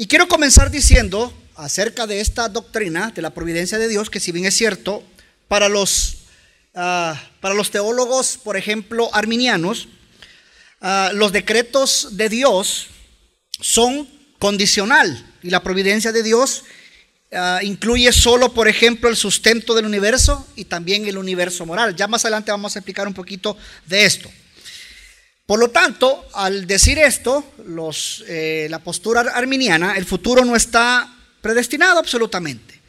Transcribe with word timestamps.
Y 0.00 0.06
quiero 0.06 0.28
comenzar 0.28 0.70
diciendo 0.70 1.30
acerca 1.56 2.06
de 2.06 2.22
esta 2.22 2.48
doctrina 2.48 3.12
de 3.14 3.20
la 3.20 3.34
providencia 3.34 3.76
de 3.76 3.86
Dios, 3.86 4.08
que 4.08 4.18
si 4.18 4.32
bien 4.32 4.46
es 4.46 4.56
cierto, 4.56 5.04
para 5.46 5.68
los, 5.68 6.22
ah, 6.74 7.22
para 7.42 7.54
los 7.54 7.70
teólogos, 7.70 8.38
por 8.38 8.56
ejemplo, 8.56 9.10
arminianos, 9.12 9.88
ah, 10.80 11.10
los 11.12 11.32
decretos 11.32 12.16
de 12.16 12.30
Dios 12.30 12.86
son 13.60 14.08
condicional 14.38 15.34
y 15.42 15.50
la 15.50 15.62
providencia 15.62 16.12
de 16.12 16.22
Dios 16.22 16.64
ah, 17.32 17.60
incluye 17.62 18.10
solo, 18.10 18.54
por 18.54 18.68
ejemplo, 18.68 19.10
el 19.10 19.16
sustento 19.16 19.74
del 19.74 19.84
universo 19.84 20.46
y 20.56 20.64
también 20.64 21.06
el 21.08 21.18
universo 21.18 21.66
moral. 21.66 21.94
Ya 21.94 22.08
más 22.08 22.24
adelante 22.24 22.50
vamos 22.50 22.74
a 22.74 22.78
explicar 22.78 23.06
un 23.06 23.12
poquito 23.12 23.54
de 23.84 24.06
esto. 24.06 24.30
Por 25.50 25.58
lo 25.58 25.70
tanto, 25.70 26.28
al 26.34 26.64
decir 26.68 27.00
esto, 27.00 27.44
eh, 28.28 28.68
la 28.70 28.78
postura 28.78 29.22
arminiana, 29.34 29.96
el 29.96 30.04
futuro 30.04 30.44
no 30.44 30.54
está 30.54 31.12
predestinado 31.42 31.98
absolutamente. 31.98 32.80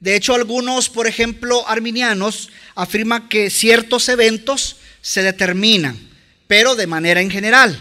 De 0.00 0.16
hecho, 0.16 0.34
algunos, 0.34 0.88
por 0.88 1.06
ejemplo, 1.06 1.68
arminianos 1.68 2.48
afirman 2.74 3.28
que 3.28 3.50
ciertos 3.50 4.08
eventos 4.08 4.76
se 5.02 5.22
determinan, 5.22 5.98
pero 6.46 6.74
de 6.74 6.86
manera 6.86 7.20
en 7.20 7.30
general. 7.30 7.78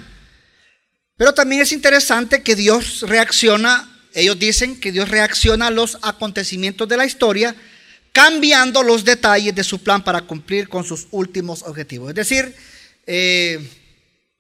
Pero 1.16 1.33
también 1.33 1.61
es 1.61 1.72
interesante 1.72 2.44
que 2.44 2.58
Dios 2.58 3.03
reacciona, 3.03 3.89
ellos 4.13 4.38
dicen 4.38 4.81
que 4.81 4.91
Dios 4.91 5.08
reacciona 5.08 5.67
a 5.67 5.72
los 5.72 5.97
acontecimientos 6.02 6.89
de 6.89 6.97
la 6.97 7.05
historia, 7.05 7.55
cambiando 8.11 8.83
los 8.83 9.05
detalles 9.05 9.55
de 9.55 9.63
su 9.63 9.81
plan 9.81 10.03
para 10.03 10.23
cumplir 10.23 10.67
con 10.67 10.83
sus 10.83 11.08
últimos 11.11 11.63
objetivos. 11.63 12.09
Es 12.09 12.16
decir, 12.16 12.53
eh, 13.08 13.66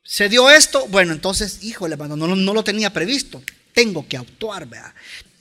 se 0.03 0.29
dio 0.29 0.49
esto, 0.49 0.87
bueno, 0.87 1.13
entonces, 1.13 1.63
híjole, 1.63 1.95
no, 1.95 2.15
no 2.15 2.53
lo 2.53 2.63
tenía 2.63 2.91
previsto, 2.91 3.41
tengo 3.73 4.07
que 4.07 4.17
actuar, 4.17 4.67
¿verdad? 4.67 4.93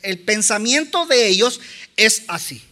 El 0.02 0.20
pensamiento 0.20 1.06
de 1.06 1.28
ellos 1.28 1.60
es 1.96 2.22
así. 2.28 2.62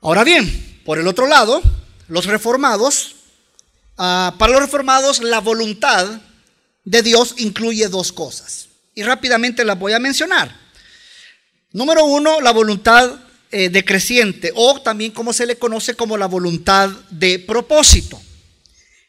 Ahora 0.00 0.24
bien, 0.24 0.80
por 0.84 0.98
el 0.98 1.06
otro 1.06 1.26
lado, 1.26 1.62
los 2.08 2.26
reformados, 2.26 3.16
ah, 3.96 4.34
para 4.38 4.52
los 4.52 4.62
reformados 4.62 5.22
la 5.22 5.40
voluntad 5.40 6.20
de 6.84 7.02
Dios 7.02 7.34
incluye 7.38 7.88
dos 7.88 8.12
cosas. 8.12 8.68
Y 8.94 9.02
rápidamente 9.02 9.64
las 9.64 9.78
voy 9.78 9.92
a 9.92 9.98
mencionar. 9.98 10.54
Número 11.72 12.04
uno, 12.04 12.40
la 12.40 12.52
voluntad 12.52 13.18
eh, 13.50 13.68
decreciente 13.68 14.52
o 14.54 14.80
también 14.80 15.12
como 15.12 15.32
se 15.32 15.46
le 15.46 15.56
conoce 15.56 15.94
como 15.94 16.16
la 16.16 16.26
voluntad 16.26 16.90
de 17.10 17.38
propósito. 17.38 18.20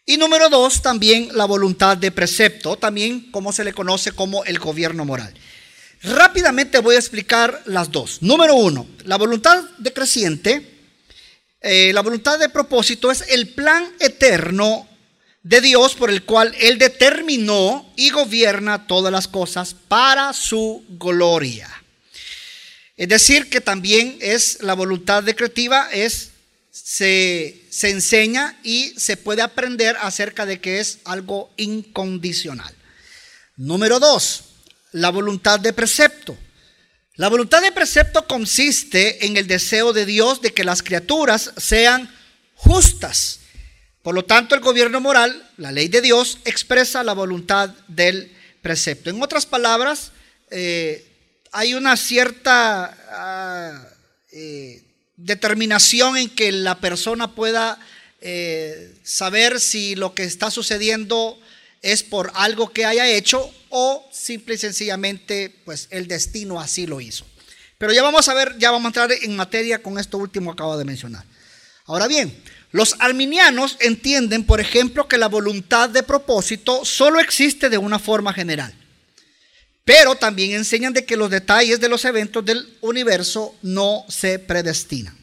Y 0.05 0.17
número 0.17 0.49
dos, 0.49 0.83
también 0.83 1.29
la 1.33 1.45
voluntad 1.45 1.97
de 1.97 2.11
precepto, 2.11 2.77
también 2.77 3.31
como 3.31 3.51
se 3.51 3.63
le 3.63 3.73
conoce 3.73 4.11
como 4.11 4.45
el 4.45 4.59
gobierno 4.59 5.03
moral. 5.03 5.33
Rápidamente 6.03 6.77
voy 6.79 6.95
a 6.95 6.99
explicar 6.99 7.63
las 7.65 7.91
dos. 7.91 8.21
Número 8.21 8.53
uno, 8.53 8.87
la 9.05 9.17
voluntad 9.17 9.63
decreciente, 9.79 10.75
eh, 11.59 11.91
la 11.93 12.01
voluntad 12.01 12.37
de 12.37 12.49
propósito 12.49 13.09
es 13.09 13.23
el 13.29 13.49
plan 13.49 13.91
eterno 13.99 14.87
de 15.41 15.61
Dios 15.61 15.95
por 15.95 16.11
el 16.11 16.23
cual 16.23 16.53
Él 16.59 16.77
determinó 16.77 17.91
y 17.95 18.11
gobierna 18.11 18.85
todas 18.85 19.11
las 19.11 19.27
cosas 19.27 19.75
para 19.87 20.33
su 20.33 20.85
gloria. 20.89 21.69
Es 22.95 23.09
decir, 23.09 23.49
que 23.49 23.61
también 23.61 24.17
es 24.21 24.61
la 24.61 24.75
voluntad 24.75 25.23
decretiva, 25.23 25.89
es 25.91 26.29
se, 26.83 27.65
se 27.69 27.89
enseña 27.89 28.59
y 28.61 28.93
se 28.97 29.15
puede 29.15 29.41
aprender 29.41 29.95
acerca 30.01 30.45
de 30.45 30.59
que 30.59 30.81
es 30.81 30.99
algo 31.05 31.53
incondicional. 31.55 32.75
Número 33.55 33.99
dos, 34.01 34.43
la 34.91 35.09
voluntad 35.09 35.57
de 35.61 35.71
precepto. 35.71 36.37
La 37.15 37.29
voluntad 37.29 37.61
de 37.61 37.71
precepto 37.71 38.27
consiste 38.27 39.25
en 39.25 39.37
el 39.37 39.47
deseo 39.47 39.93
de 39.93 40.05
Dios 40.05 40.41
de 40.41 40.53
que 40.53 40.65
las 40.65 40.83
criaturas 40.83 41.53
sean 41.55 42.13
justas. 42.55 43.39
Por 44.01 44.13
lo 44.13 44.25
tanto, 44.25 44.53
el 44.53 44.61
gobierno 44.61 44.99
moral, 44.99 45.49
la 45.55 45.71
ley 45.71 45.87
de 45.87 46.01
Dios, 46.01 46.39
expresa 46.43 47.05
la 47.05 47.13
voluntad 47.13 47.69
del 47.87 48.35
precepto. 48.61 49.09
En 49.09 49.23
otras 49.23 49.45
palabras, 49.45 50.11
eh, 50.51 51.05
hay 51.53 51.73
una 51.73 51.95
cierta 51.95 52.97
ah, 53.09 53.87
eh, 54.33 54.84
determinación 55.17 56.17
en 56.17 56.29
que 56.29 56.51
la 56.51 56.79
persona 56.79 57.33
pueda 57.33 57.79
eh, 58.21 58.93
saber 59.03 59.59
si 59.59 59.95
lo 59.95 60.13
que 60.13 60.23
está 60.23 60.51
sucediendo 60.51 61.39
es 61.81 62.03
por 62.03 62.31
algo 62.35 62.71
que 62.71 62.85
haya 62.85 63.07
hecho 63.07 63.53
o 63.69 64.07
simple 64.11 64.55
y 64.55 64.57
sencillamente 64.57 65.53
pues 65.65 65.87
el 65.91 66.07
destino 66.07 66.59
así 66.59 66.87
lo 66.87 67.01
hizo. 67.01 67.25
Pero 67.77 67.93
ya 67.93 68.01
vamos 68.01 68.27
a 68.27 68.33
ver, 68.33 68.57
ya 68.57 68.71
vamos 68.71 68.85
a 68.85 68.87
entrar 68.87 69.11
en 69.11 69.35
materia 69.35 69.81
con 69.81 69.99
esto 69.99 70.17
último 70.17 70.51
que 70.51 70.55
acabo 70.55 70.77
de 70.77 70.85
mencionar. 70.85 71.25
Ahora 71.85 72.07
bien, 72.07 72.35
los 72.71 72.95
arminianos 72.99 73.77
entienden, 73.79 74.43
por 74.43 74.59
ejemplo, 74.59 75.07
que 75.07 75.17
la 75.17 75.27
voluntad 75.27 75.89
de 75.89 76.03
propósito 76.03 76.83
solo 76.83 77.19
existe 77.19 77.69
de 77.69 77.77
una 77.77 77.99
forma 77.99 78.33
general. 78.33 78.73
Pero 79.85 80.15
también 80.15 80.51
enseñan 80.51 80.93
de 80.93 81.05
que 81.05 81.15
los 81.15 81.29
detalles 81.29 81.79
de 81.79 81.89
los 81.89 82.03
eventos 82.05 82.43
del 82.43 82.77
universo 82.81 83.55
no 83.61 84.03
se 84.09 84.39
predestinan. 84.39 85.15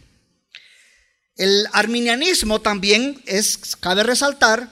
El 1.36 1.66
arminianismo 1.72 2.60
también 2.60 3.20
es, 3.26 3.58
cabe 3.80 4.04
resaltar, 4.04 4.68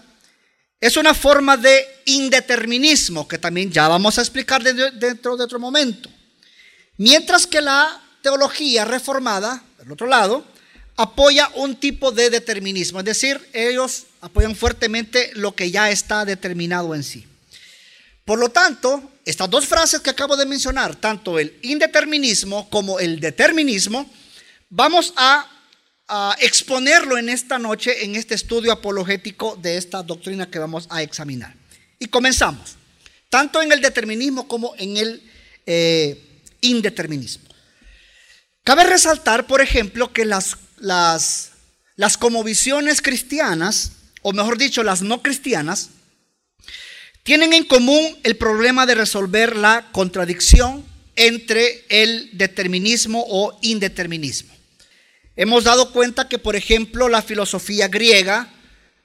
es 0.80 0.96
una 0.96 1.12
forma 1.12 1.56
de 1.56 1.84
indeterminismo 2.04 3.26
que 3.26 3.38
también 3.38 3.70
ya 3.72 3.88
vamos 3.88 4.18
a 4.18 4.22
explicar 4.22 4.62
dentro 4.62 5.36
de 5.36 5.44
otro 5.44 5.58
momento. 5.58 6.08
Mientras 6.96 7.46
que 7.46 7.60
la 7.60 8.00
teología 8.22 8.84
reformada, 8.84 9.64
del 9.78 9.90
otro 9.90 10.06
lado, 10.06 10.46
apoya 10.96 11.50
un 11.56 11.76
tipo 11.76 12.12
de 12.12 12.30
determinismo, 12.30 13.00
es 13.00 13.06
decir, 13.06 13.40
ellos 13.52 14.04
apoyan 14.20 14.54
fuertemente 14.54 15.32
lo 15.34 15.54
que 15.54 15.70
ya 15.70 15.90
está 15.90 16.24
determinado 16.24 16.94
en 16.94 17.02
sí. 17.02 17.26
Por 18.24 18.38
lo 18.38 18.48
tanto, 18.50 19.12
estas 19.24 19.50
dos 19.50 19.66
frases 19.66 20.00
que 20.00 20.10
acabo 20.10 20.36
de 20.36 20.46
mencionar, 20.46 20.96
tanto 20.96 21.38
el 21.38 21.58
indeterminismo 21.62 22.68
como 22.70 22.98
el 22.98 23.20
determinismo, 23.20 24.10
vamos 24.68 25.12
a, 25.16 25.46
exponerlo 26.40 27.18
en 27.18 27.28
esta 27.28 27.56
noche 27.56 28.04
en 28.04 28.16
este 28.16 28.34
estudio 28.34 28.72
apologético 28.72 29.56
de 29.62 29.76
esta 29.76 30.02
doctrina 30.02 30.50
que 30.50 30.58
vamos 30.58 30.88
a 30.90 31.02
examinar. 31.02 31.54
Y 32.00 32.06
comenzamos, 32.06 32.74
tanto 33.28 33.62
en 33.62 33.70
el 33.70 33.80
determinismo 33.80 34.48
como 34.48 34.74
en 34.76 34.96
el 34.96 35.22
eh, 35.66 36.42
indeterminismo. 36.62 37.44
Cabe 38.64 38.82
resaltar, 38.82 39.46
por 39.46 39.60
ejemplo, 39.60 40.12
que 40.12 40.24
las, 40.24 40.56
las, 40.78 41.52
las 41.94 42.18
visiones 42.44 43.00
cristianas, 43.02 43.92
o 44.22 44.32
mejor 44.32 44.58
dicho, 44.58 44.82
las 44.82 45.02
no 45.02 45.22
cristianas, 45.22 45.90
tienen 47.22 47.52
en 47.52 47.64
común 47.64 48.18
el 48.22 48.36
problema 48.36 48.86
de 48.86 48.94
resolver 48.94 49.56
la 49.56 49.88
contradicción 49.92 50.84
entre 51.16 51.84
el 51.88 52.30
determinismo 52.32 53.24
o 53.28 53.58
indeterminismo. 53.62 54.54
Hemos 55.36 55.64
dado 55.64 55.92
cuenta 55.92 56.28
que, 56.28 56.38
por 56.38 56.56
ejemplo, 56.56 57.08
la 57.08 57.22
filosofía 57.22 57.88
griega, 57.88 58.48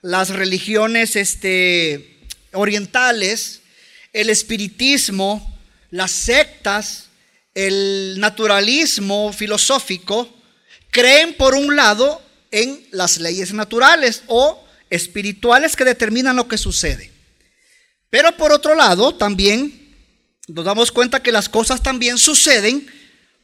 las 0.02 0.30
religiones 0.30 1.16
este, 1.16 2.18
orientales, 2.52 3.60
el 4.12 4.30
espiritismo, 4.30 5.54
las 5.90 6.10
sectas, 6.10 7.06
el 7.54 8.16
naturalismo 8.18 9.32
filosófico, 9.32 10.28
creen 10.90 11.34
por 11.34 11.54
un 11.54 11.76
lado 11.76 12.22
en 12.50 12.86
las 12.90 13.18
leyes 13.18 13.52
naturales 13.52 14.22
o 14.26 14.62
espirituales 14.90 15.76
que 15.76 15.84
determinan 15.84 16.36
lo 16.36 16.48
que 16.48 16.58
sucede. 16.58 17.15
Pero 18.16 18.34
por 18.34 18.50
otro 18.50 18.74
lado, 18.74 19.14
también 19.14 19.94
nos 20.48 20.64
damos 20.64 20.90
cuenta 20.90 21.22
que 21.22 21.30
las 21.30 21.50
cosas 21.50 21.82
también 21.82 22.16
suceden 22.16 22.90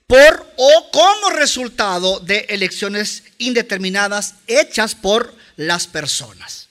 por 0.07 0.51
o 0.57 0.91
como 0.91 1.29
resultado 1.29 2.21
de 2.21 2.47
elecciones 2.49 3.23
indeterminadas 3.37 4.37
hechas 4.47 4.95
por 4.95 5.35
las 5.57 5.87
personas. 5.87 6.69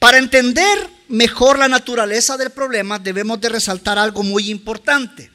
Para 0.00 0.18
entender 0.18 0.76
mejor 1.06 1.60
la 1.60 1.68
naturaleza 1.68 2.36
del 2.36 2.50
problema 2.50 2.98
debemos 2.98 3.40
de 3.40 3.50
resaltar 3.50 3.96
algo 3.96 4.24
muy 4.24 4.50
importante. 4.50 5.30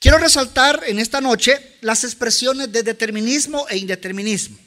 Quiero 0.00 0.18
resaltar 0.18 0.82
en 0.84 0.98
esta 0.98 1.20
noche 1.20 1.76
las 1.80 2.02
expresiones 2.02 2.72
de 2.72 2.82
determinismo 2.82 3.68
e 3.68 3.76
indeterminismo. 3.76 4.58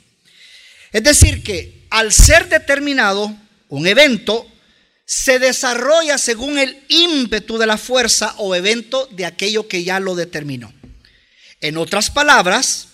Es 0.94 1.04
decir, 1.04 1.44
que 1.44 1.88
al 1.90 2.14
ser 2.14 2.48
determinado 2.48 3.36
un 3.68 3.86
evento, 3.86 4.48
se 5.14 5.40
desarrolla 5.40 6.18
según 6.18 6.58
el 6.58 6.86
ímpetu 6.88 7.58
de 7.58 7.68
la 7.68 7.78
fuerza 7.78 8.34
o 8.38 8.56
evento 8.56 9.10
de 9.12 9.26
aquello 9.26 9.68
que 9.68 9.84
ya 9.84 10.00
lo 10.00 10.16
determinó. 10.16 10.74
En 11.60 11.76
otras 11.76 12.10
palabras, 12.10 12.88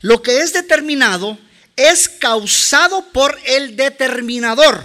lo 0.00 0.22
que 0.22 0.40
es 0.40 0.54
determinado 0.54 1.38
es 1.76 2.08
causado 2.08 3.12
por 3.12 3.38
el 3.44 3.76
determinador. 3.76 4.82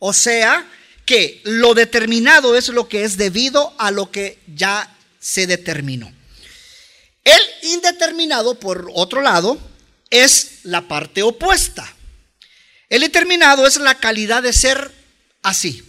O 0.00 0.12
sea, 0.12 0.68
que 1.04 1.40
lo 1.44 1.74
determinado 1.74 2.56
es 2.56 2.70
lo 2.70 2.88
que 2.88 3.04
es 3.04 3.16
debido 3.16 3.72
a 3.78 3.92
lo 3.92 4.10
que 4.10 4.40
ya 4.52 4.96
se 5.20 5.46
determinó. 5.46 6.12
El 7.22 7.40
indeterminado, 7.62 8.58
por 8.58 8.90
otro 8.94 9.22
lado, 9.22 9.60
es 10.10 10.58
la 10.64 10.88
parte 10.88 11.22
opuesta. 11.22 11.88
El 12.88 13.02
determinado 13.02 13.64
es 13.64 13.76
la 13.76 13.94
calidad 13.94 14.42
de 14.42 14.52
ser 14.52 14.90
así. 15.44 15.84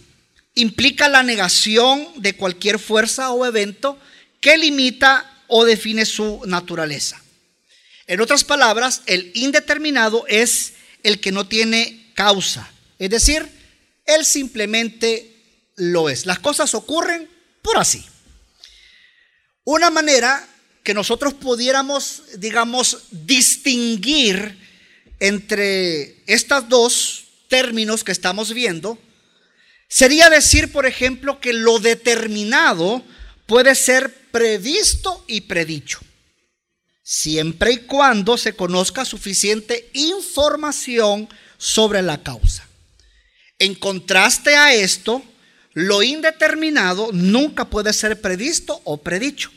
Implica 0.58 1.08
la 1.08 1.22
negación 1.22 2.08
de 2.16 2.34
cualquier 2.34 2.80
fuerza 2.80 3.30
o 3.30 3.46
evento 3.46 3.96
que 4.40 4.58
limita 4.58 5.44
o 5.46 5.64
define 5.64 6.04
su 6.04 6.42
naturaleza. 6.46 7.22
En 8.08 8.20
otras 8.20 8.42
palabras, 8.42 9.02
el 9.06 9.30
indeterminado 9.34 10.24
es 10.26 10.72
el 11.04 11.20
que 11.20 11.30
no 11.30 11.46
tiene 11.46 12.10
causa. 12.14 12.68
Es 12.98 13.10
decir, 13.10 13.48
él 14.04 14.24
simplemente 14.24 15.32
lo 15.76 16.08
es. 16.08 16.26
Las 16.26 16.40
cosas 16.40 16.74
ocurren 16.74 17.30
por 17.62 17.78
así. 17.78 18.04
Una 19.62 19.90
manera 19.90 20.44
que 20.82 20.92
nosotros 20.92 21.34
pudiéramos, 21.34 22.24
digamos, 22.38 23.04
distinguir 23.12 24.58
entre 25.20 26.16
estos 26.26 26.68
dos 26.68 27.24
términos 27.46 28.02
que 28.02 28.10
estamos 28.10 28.52
viendo, 28.52 28.98
sería 29.88 30.30
decir, 30.30 30.70
por 30.70 30.86
ejemplo, 30.86 31.40
que 31.40 31.52
lo 31.52 31.78
determinado 31.78 33.02
puede 33.46 33.74
ser 33.74 34.14
previsto 34.30 35.24
y 35.26 35.42
predicho, 35.42 36.00
siempre 37.02 37.72
y 37.72 37.78
cuando 37.78 38.36
se 38.36 38.52
conozca 38.52 39.04
suficiente 39.04 39.90
información 39.94 41.28
sobre 41.56 42.02
la 42.02 42.22
causa. 42.22 42.68
En 43.58 43.74
contraste 43.74 44.54
a 44.54 44.74
esto, 44.74 45.22
lo 45.72 46.02
indeterminado 46.02 47.10
nunca 47.12 47.64
puede 47.70 47.92
ser 47.92 48.20
previsto 48.20 48.80
o 48.84 48.98
predicho, 49.02 49.50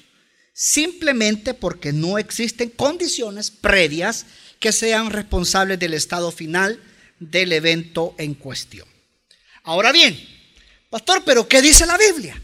simplemente 0.54 1.54
porque 1.54 1.94
no 1.94 2.18
existen 2.18 2.70
condiciones 2.70 3.52
previas 3.52 4.26
que 4.60 4.72
sean 4.72 5.10
responsables 5.10 5.80
del 5.80 5.94
estado 5.94 6.32
final 6.32 6.80
del 7.20 7.52
evento 7.52 8.16
en 8.18 8.34
cuestión. 8.34 8.91
Ahora 9.64 9.92
bien, 9.92 10.20
pastor, 10.90 11.24
pero 11.24 11.48
¿qué 11.48 11.62
dice 11.62 11.86
la 11.86 11.98
Biblia? 11.98 12.42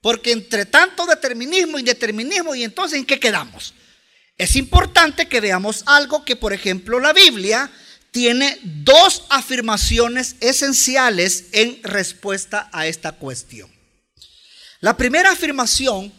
Porque 0.00 0.32
entre 0.32 0.66
tanto 0.66 1.06
determinismo, 1.06 1.78
indeterminismo, 1.78 2.54
y 2.54 2.64
entonces 2.64 2.98
¿en 2.98 3.04
qué 3.04 3.18
quedamos? 3.18 3.74
Es 4.38 4.56
importante 4.56 5.28
que 5.28 5.40
veamos 5.40 5.82
algo 5.86 6.24
que, 6.24 6.36
por 6.36 6.52
ejemplo, 6.52 7.00
la 7.00 7.12
Biblia 7.12 7.70
tiene 8.10 8.58
dos 8.62 9.24
afirmaciones 9.28 10.36
esenciales 10.40 11.46
en 11.52 11.82
respuesta 11.82 12.68
a 12.72 12.86
esta 12.86 13.12
cuestión. 13.12 13.70
La 14.80 14.96
primera 14.96 15.32
afirmación 15.32 16.12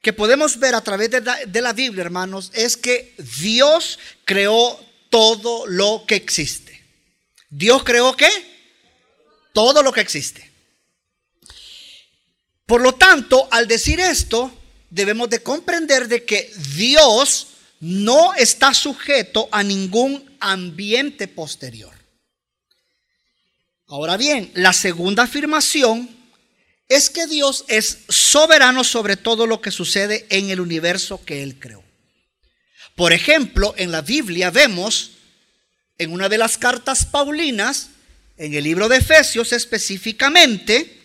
que 0.00 0.12
podemos 0.12 0.58
ver 0.58 0.74
a 0.74 0.80
través 0.80 1.10
de 1.10 1.20
la, 1.20 1.36
de 1.44 1.60
la, 1.60 1.72
Biblia, 1.72 2.02
hermanos, 2.02 2.50
es 2.54 2.76
que 2.76 3.14
Dios 3.38 3.98
creó 4.24 4.80
todo 5.10 5.66
lo 5.66 6.04
que 6.06 6.14
existe. 6.14 6.82
¿Dios 7.50 7.82
creó 7.84 8.16
qué? 8.16 8.30
Todo 9.52 9.82
lo 9.82 9.92
que 9.92 10.00
existe. 10.00 10.50
Por 12.66 12.80
lo 12.80 12.94
tanto, 12.94 13.48
al 13.50 13.66
decir 13.66 13.98
esto, 13.98 14.52
debemos 14.90 15.28
de 15.30 15.42
comprender 15.42 16.08
de 16.08 16.24
que 16.24 16.52
Dios 16.76 17.48
no 17.80 18.34
está 18.34 18.74
sujeto 18.74 19.48
a 19.50 19.62
ningún 19.62 20.36
ambiente 20.38 21.26
posterior. 21.28 21.94
Ahora 23.86 24.16
bien, 24.16 24.52
la 24.54 24.72
segunda 24.72 25.24
afirmación 25.24 26.08
es 26.88 27.10
que 27.10 27.26
Dios 27.26 27.64
es 27.68 27.98
soberano 28.08 28.84
sobre 28.84 29.16
todo 29.16 29.46
lo 29.46 29.60
que 29.60 29.70
sucede 29.70 30.26
en 30.30 30.50
el 30.50 30.60
universo 30.60 31.24
que 31.24 31.42
Él 31.42 31.58
creó. 31.58 31.82
Por 32.94 33.12
ejemplo, 33.12 33.74
en 33.76 33.92
la 33.92 34.02
Biblia 34.02 34.50
vemos 34.50 35.12
en 35.98 36.12
una 36.12 36.28
de 36.28 36.38
las 36.38 36.58
cartas 36.58 37.06
paulinas, 37.06 37.89
en 38.40 38.54
el 38.54 38.64
libro 38.64 38.88
de 38.88 38.96
Efesios 38.96 39.52
específicamente, 39.52 40.98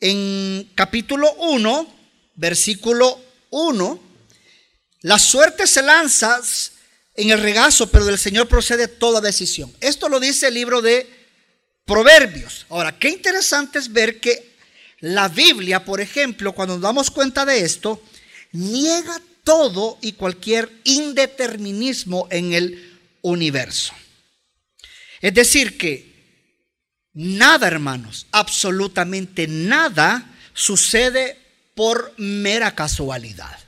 en 0.00 0.68
capítulo 0.74 1.32
1, 1.34 1.94
versículo 2.34 3.20
1, 3.50 4.02
la 5.02 5.18
suerte 5.20 5.68
se 5.68 5.80
lanza 5.80 6.40
en 7.14 7.30
el 7.30 7.40
regazo, 7.40 7.88
pero 7.88 8.04
del 8.04 8.18
Señor 8.18 8.48
procede 8.48 8.88
toda 8.88 9.20
decisión. 9.20 9.72
Esto 9.80 10.08
lo 10.08 10.18
dice 10.18 10.48
el 10.48 10.54
libro 10.54 10.82
de 10.82 11.08
Proverbios. 11.84 12.66
Ahora, 12.68 12.98
qué 12.98 13.10
interesante 13.10 13.78
es 13.78 13.92
ver 13.92 14.18
que 14.18 14.50
la 14.98 15.28
Biblia, 15.28 15.84
por 15.84 16.00
ejemplo, 16.00 16.52
cuando 16.52 16.74
nos 16.74 16.82
damos 16.82 17.12
cuenta 17.12 17.44
de 17.44 17.60
esto, 17.60 18.02
niega 18.50 19.22
todo 19.44 19.98
y 20.00 20.14
cualquier 20.14 20.68
indeterminismo 20.82 22.26
en 22.28 22.54
el 22.54 22.98
universo. 23.22 23.92
Es 25.20 25.32
decir, 25.32 25.78
que 25.78 26.09
nada, 27.12 27.66
hermanos, 27.66 28.26
absolutamente 28.32 29.46
nada 29.48 30.30
sucede 30.54 31.38
por 31.74 32.14
mera 32.16 32.74
casualidad. 32.74 33.58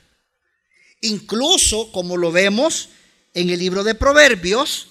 Incluso, 1.01 1.91
como 1.91 2.17
lo 2.17 2.31
vemos 2.31 2.89
en 3.33 3.49
el 3.49 3.59
libro 3.59 3.83
de 3.83 3.95
Proverbios, 3.95 4.89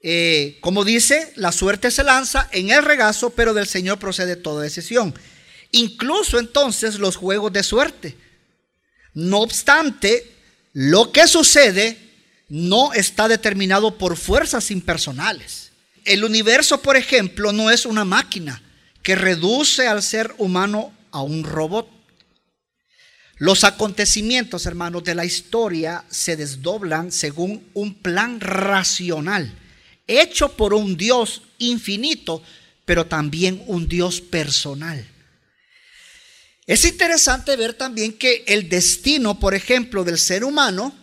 eh, 0.00 0.58
como 0.60 0.84
dice, 0.84 1.32
la 1.36 1.52
suerte 1.52 1.90
se 1.90 2.04
lanza 2.04 2.48
en 2.52 2.70
el 2.70 2.84
regazo, 2.84 3.30
pero 3.30 3.54
del 3.54 3.66
Señor 3.66 3.98
procede 3.98 4.36
toda 4.36 4.62
decisión 4.62 5.14
incluso 5.74 6.38
entonces 6.38 6.98
los 6.98 7.16
juegos 7.16 7.52
de 7.52 7.62
suerte. 7.62 8.16
No 9.12 9.40
obstante, 9.40 10.32
lo 10.72 11.12
que 11.12 11.26
sucede 11.26 11.98
no 12.48 12.92
está 12.92 13.28
determinado 13.28 13.98
por 13.98 14.16
fuerzas 14.16 14.70
impersonales. 14.70 15.63
El 16.04 16.24
universo, 16.24 16.82
por 16.82 16.96
ejemplo, 16.96 17.52
no 17.52 17.70
es 17.70 17.86
una 17.86 18.04
máquina 18.04 18.62
que 19.02 19.14
reduce 19.14 19.86
al 19.86 20.02
ser 20.02 20.34
humano 20.38 20.92
a 21.10 21.22
un 21.22 21.44
robot. 21.44 21.88
Los 23.36 23.64
acontecimientos, 23.64 24.66
hermanos, 24.66 25.04
de 25.04 25.14
la 25.14 25.24
historia 25.24 26.04
se 26.08 26.36
desdoblan 26.36 27.10
según 27.10 27.68
un 27.74 27.94
plan 27.94 28.40
racional, 28.40 29.52
hecho 30.06 30.56
por 30.56 30.72
un 30.72 30.96
Dios 30.96 31.42
infinito, 31.58 32.42
pero 32.84 33.06
también 33.06 33.62
un 33.66 33.88
Dios 33.88 34.20
personal. 34.20 35.06
Es 36.66 36.84
interesante 36.84 37.56
ver 37.56 37.74
también 37.74 38.12
que 38.12 38.44
el 38.46 38.68
destino, 38.68 39.38
por 39.38 39.54
ejemplo, 39.54 40.04
del 40.04 40.18
ser 40.18 40.44
humano, 40.44 40.94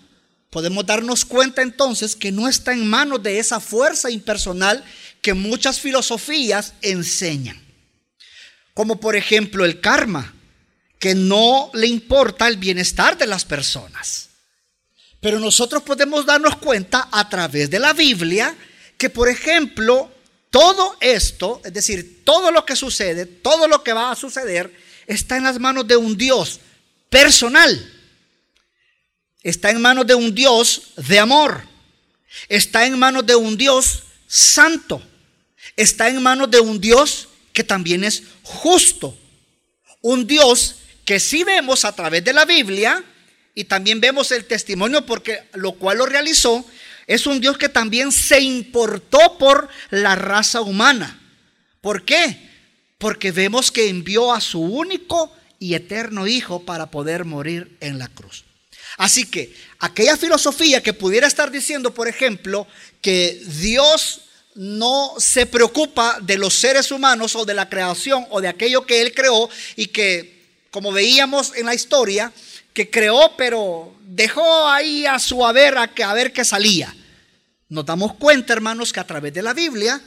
podemos 0.51 0.86
darnos 0.86 1.25
cuenta 1.25 1.63
entonces 1.63 2.15
que 2.15 2.31
no 2.31 2.48
está 2.48 2.74
en 2.74 2.88
manos 2.88 3.24
de 3.24 3.39
esa 3.39 3.60
fuerza 3.60 4.12
impersonal 4.12 4.84
que 5.22 5.34
muchas 5.34 5.79
filosofías 5.79 6.74
enseñan. 6.81 7.60
Como 8.74 9.00
por 9.00 9.15
ejemplo 9.15 9.65
el 9.65 9.79
karma, 9.79 10.36
que 11.00 11.15
no 11.15 11.72
le 11.74 11.88
importa 11.88 12.48
el 12.48 12.58
bienestar 12.58 13.17
de 13.17 13.25
las 13.25 13.46
personas. 13.46 14.29
Pero 15.22 15.39
nosotros 15.39 15.84
podemos 15.84 16.25
darnos 16.25 16.58
cuenta 16.58 17.08
a 17.12 17.27
través 17.29 17.70
de 17.70 17.79
la 17.79 17.93
Biblia 17.93 18.55
que, 18.98 19.10
por 19.10 19.29
ejemplo, 19.29 20.12
todo 20.50 20.98
esto, 21.00 21.62
es 21.63 21.74
decir, 21.74 22.24
todo 22.25 22.51
lo 22.51 22.65
que 22.65 22.75
sucede, 22.75 23.25
todo 23.25 23.67
lo 23.67 23.84
que 23.84 23.93
va 23.93 24.12
a 24.12 24.15
suceder, 24.15 24.75
está 25.08 25.38
en 25.38 25.43
las 25.43 25.60
manos 25.60 25.88
de 25.88 25.96
un 25.96 26.17
Dios 26.17 26.60
personal. 27.10 28.00
Está 29.43 29.71
en 29.71 29.81
manos 29.81 30.05
de 30.05 30.15
un 30.15 30.33
Dios 30.33 30.93
de 30.98 31.19
amor. 31.19 31.63
Está 32.48 32.86
en 32.86 32.98
manos 32.98 33.25
de 33.25 33.36
un 33.36 33.57
Dios 33.57 34.03
santo. 34.27 35.01
Está 35.75 36.10
en 36.10 36.21
manos 36.21 36.50
de 36.51 36.60
un 36.60 36.79
Dios 36.79 37.29
que 37.53 37.63
también 37.63 38.03
es 38.03 38.24
justo. 38.43 39.17
Un 40.01 40.27
Dios 40.27 40.77
que 41.05 41.19
sí 41.19 41.43
vemos 41.43 41.86
a 41.86 41.95
través 41.95 42.24
de 42.24 42.33
la 42.33 42.45
Biblia 42.45 43.03
y 43.55 43.65
también 43.65 44.00
vemos 44.00 44.31
el 44.31 44.45
testimonio 44.45 45.05
porque 45.05 45.50
lo 45.53 45.74
cual 45.74 45.98
lo 45.98 46.05
realizó, 46.05 46.65
es 47.07 47.25
un 47.27 47.41
Dios 47.41 47.57
que 47.57 47.69
también 47.69 48.12
se 48.12 48.39
importó 48.39 49.38
por 49.38 49.67
la 49.89 50.15
raza 50.15 50.62
humana. 50.62 51.19
¿Por 51.81 52.05
qué? 52.05 52.51
porque 53.01 53.31
vemos 53.31 53.71
que 53.71 53.89
envió 53.89 54.31
a 54.31 54.39
su 54.39 54.62
único 54.62 55.36
y 55.57 55.74
eterno 55.74 56.27
Hijo 56.27 56.63
para 56.65 56.91
poder 56.91 57.25
morir 57.25 57.75
en 57.81 57.98
la 57.98 58.07
cruz. 58.07 58.45
Así 59.01 59.25
que 59.25 59.51
aquella 59.79 60.15
filosofía 60.15 60.84
que 60.84 60.93
pudiera 60.93 61.25
estar 61.25 61.50
diciendo, 61.50 61.91
por 61.91 62.08
ejemplo, 62.08 62.67
que 63.01 63.41
Dios 63.48 64.22
no 64.53 65.15
se 65.17 65.48
preocupa 65.48 66.20
de 66.22 66.38
los 66.38 66.53
seres 66.53 66.91
humanos 66.91 67.36
o 67.36 67.43
de 67.43 67.55
la 67.55 67.67
creación 67.67 68.27
o 68.29 68.41
de 68.41 68.48
aquello 68.48 68.86
que 68.86 69.01
Él 69.01 69.12
creó 69.15 69.50
y 69.75 69.88
que, 69.88 70.43
como 70.70 70.91
veíamos 70.91 71.53
en 71.55 71.65
la 71.65 71.74
historia, 71.74 72.31
que 72.74 72.91
creó 72.91 73.36
pero 73.36 73.91
dejó 74.01 74.67
ahí 74.70 75.08
a 75.08 75.17
su 75.17 75.43
haber 75.43 75.79
a, 75.79 75.88
que, 75.88 76.03
a 76.03 76.13
ver 76.13 76.31
qué 76.31 76.46
salía. 76.46 76.96
Nos 77.70 77.88
damos 77.88 78.13
cuenta, 78.13 78.53
hermanos, 78.53 78.93
que 78.93 79.00
a 79.00 79.08
través 79.08 79.34
de 79.34 79.41
la 79.41 79.55
Biblia 79.55 80.00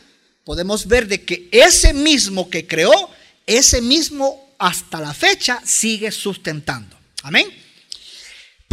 podemos 0.44 0.86
ver 0.86 1.08
de 1.08 1.24
que 1.24 1.48
ese 1.50 1.92
mismo 1.92 2.48
que 2.48 2.64
creó, 2.64 3.10
ese 3.44 3.82
mismo 3.82 4.54
hasta 4.56 5.00
la 5.00 5.12
fecha 5.12 5.60
sigue 5.64 6.12
sustentando. 6.12 6.96
Amén. 7.24 7.63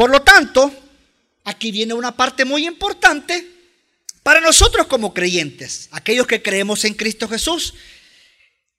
Por 0.02 0.10
lo 0.10 0.24
tanto, 0.24 0.74
aquí 1.44 1.72
viene 1.72 1.94
una 1.94 2.18
parte 2.18 2.44
muy 2.44 2.66
importante 2.66 3.48
para 4.24 4.42
nosotros 4.42 4.88
como 4.88 5.14
creyentes, 5.14 5.90
aquellos 5.92 6.26
que 6.26 6.42
creemos 6.42 6.86
en 6.86 6.96
Cristo 6.96 7.28
Jesús, 7.28 7.76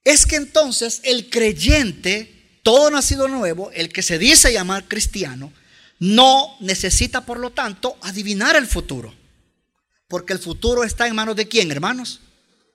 es 0.03 0.25
que 0.25 0.35
entonces 0.35 0.99
el 1.05 1.29
creyente, 1.29 2.59
todo 2.61 2.91
nacido 2.91 3.29
nuevo, 3.29 3.71
el 3.71 3.87
que 3.87 4.01
se 4.01 4.19
dice 4.19 4.51
llamar 4.51 4.89
cristiano, 4.89 5.53
no 5.97 6.57
necesita, 6.59 7.25
por 7.25 7.39
lo 7.39 7.51
tanto, 7.51 7.95
adivinar 8.01 8.57
el 8.57 8.67
futuro. 8.67 9.15
Porque 10.09 10.33
el 10.33 10.39
futuro 10.39 10.83
está 10.83 11.07
en 11.07 11.15
manos 11.15 11.37
de 11.37 11.47
quién, 11.47 11.71
hermanos? 11.71 12.19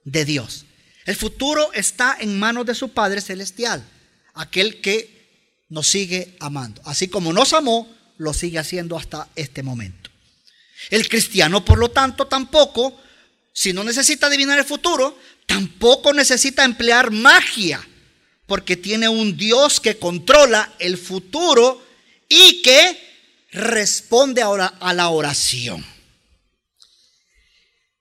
De 0.04 0.24
Dios. 0.24 0.64
El 1.04 1.16
futuro 1.16 1.70
está 1.74 2.16
en 2.18 2.38
manos 2.38 2.64
de 2.64 2.74
su 2.74 2.94
Padre 2.94 3.20
Celestial, 3.20 3.86
aquel 4.32 4.80
que 4.80 5.66
nos 5.68 5.86
sigue 5.86 6.34
amando. 6.40 6.80
Así 6.86 7.08
como 7.08 7.34
nos 7.34 7.52
amó, 7.52 7.97
lo 8.18 8.34
sigue 8.34 8.58
haciendo 8.58 8.96
hasta 8.96 9.28
este 9.34 9.62
momento. 9.62 10.10
El 10.90 11.08
cristiano, 11.08 11.64
por 11.64 11.78
lo 11.78 11.90
tanto, 11.90 12.26
tampoco, 12.26 13.00
si 13.52 13.72
no 13.72 13.82
necesita 13.82 14.26
adivinar 14.26 14.58
el 14.58 14.64
futuro, 14.64 15.18
tampoco 15.46 16.12
necesita 16.12 16.64
emplear 16.64 17.10
magia, 17.10 17.86
porque 18.46 18.76
tiene 18.76 19.08
un 19.08 19.36
Dios 19.36 19.80
que 19.80 19.98
controla 19.98 20.74
el 20.78 20.98
futuro 20.98 21.84
y 22.28 22.62
que 22.62 23.08
responde 23.52 24.42
ahora 24.42 24.74
a 24.80 24.92
la 24.92 25.08
oración. 25.08 25.84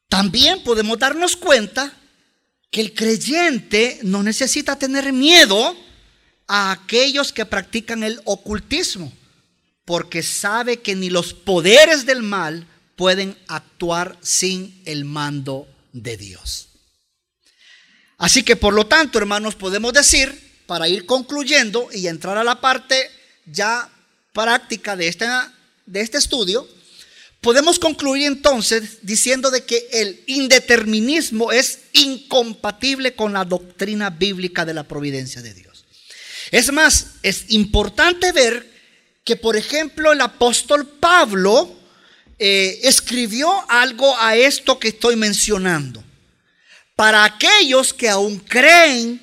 También 0.10 0.64
podemos 0.64 0.98
darnos 1.00 1.36
cuenta 1.36 1.94
que 2.72 2.82
el 2.82 2.94
creyente 2.94 4.00
no 4.04 4.24
necesita 4.24 4.78
tener 4.78 5.12
miedo 5.14 5.76
a 6.48 6.72
aquellos 6.72 7.34
que 7.34 7.46
practican 7.46 8.04
el 8.04 8.22
ocultismo, 8.24 9.12
porque 9.88 10.22
sabe 10.22 10.82
que 10.82 10.96
ni 10.96 11.10
los 11.10 11.34
poderes 11.34 12.06
del 12.06 12.22
mal 12.22 12.68
pueden 12.98 13.38
actuar 13.48 14.18
sin 14.22 14.82
el 14.84 15.06
mando 15.06 15.66
de 15.94 16.18
Dios. 16.18 16.68
Así 18.18 18.44
que 18.44 18.58
por 18.58 18.74
lo 18.74 18.86
tanto, 18.86 19.18
hermanos, 19.18 19.56
podemos 19.56 19.94
decir, 19.94 20.62
para 20.66 20.90
ir 20.90 21.06
concluyendo 21.06 21.88
y 21.94 22.08
entrar 22.08 22.38
a 22.38 22.44
la 22.44 22.60
parte 22.60 23.10
ya 23.46 23.90
práctica 24.34 24.98
de, 24.98 25.08
esta, 25.08 25.54
de 25.86 26.02
este 26.02 26.18
estudio, 26.18 26.68
podemos 27.40 27.80
concluir 27.80 28.28
entonces 28.28 28.98
diciendo 29.04 29.50
de 29.52 29.64
que 29.64 29.88
el 29.94 30.22
indeterminismo 30.28 31.54
es 31.54 31.84
incompatible 31.94 33.16
con 33.16 33.32
la 33.32 33.46
doctrina 33.46 34.10
bíblica 34.10 34.66
de 34.66 34.74
la 34.74 34.84
providencia 34.84 35.42
de 35.42 35.54
Dios. 35.54 35.86
Es 36.52 36.74
más, 36.74 37.12
es 37.24 37.46
importante 37.52 38.34
ver 38.34 38.77
que, 39.28 39.36
por 39.36 39.58
ejemplo, 39.58 40.14
el 40.14 40.22
apóstol 40.22 40.88
Pablo 40.88 41.76
eh, 42.40 42.80
escribió 42.84 43.50
algo 43.70 44.18
a 44.18 44.38
esto 44.38 44.80
que 44.80 44.88
estoy 44.88 45.18
mencionando. 45.18 46.02
Para 46.96 47.26
aquellos 47.26 47.94
que 47.94 48.08
aún 48.08 48.40
creen 48.40 49.20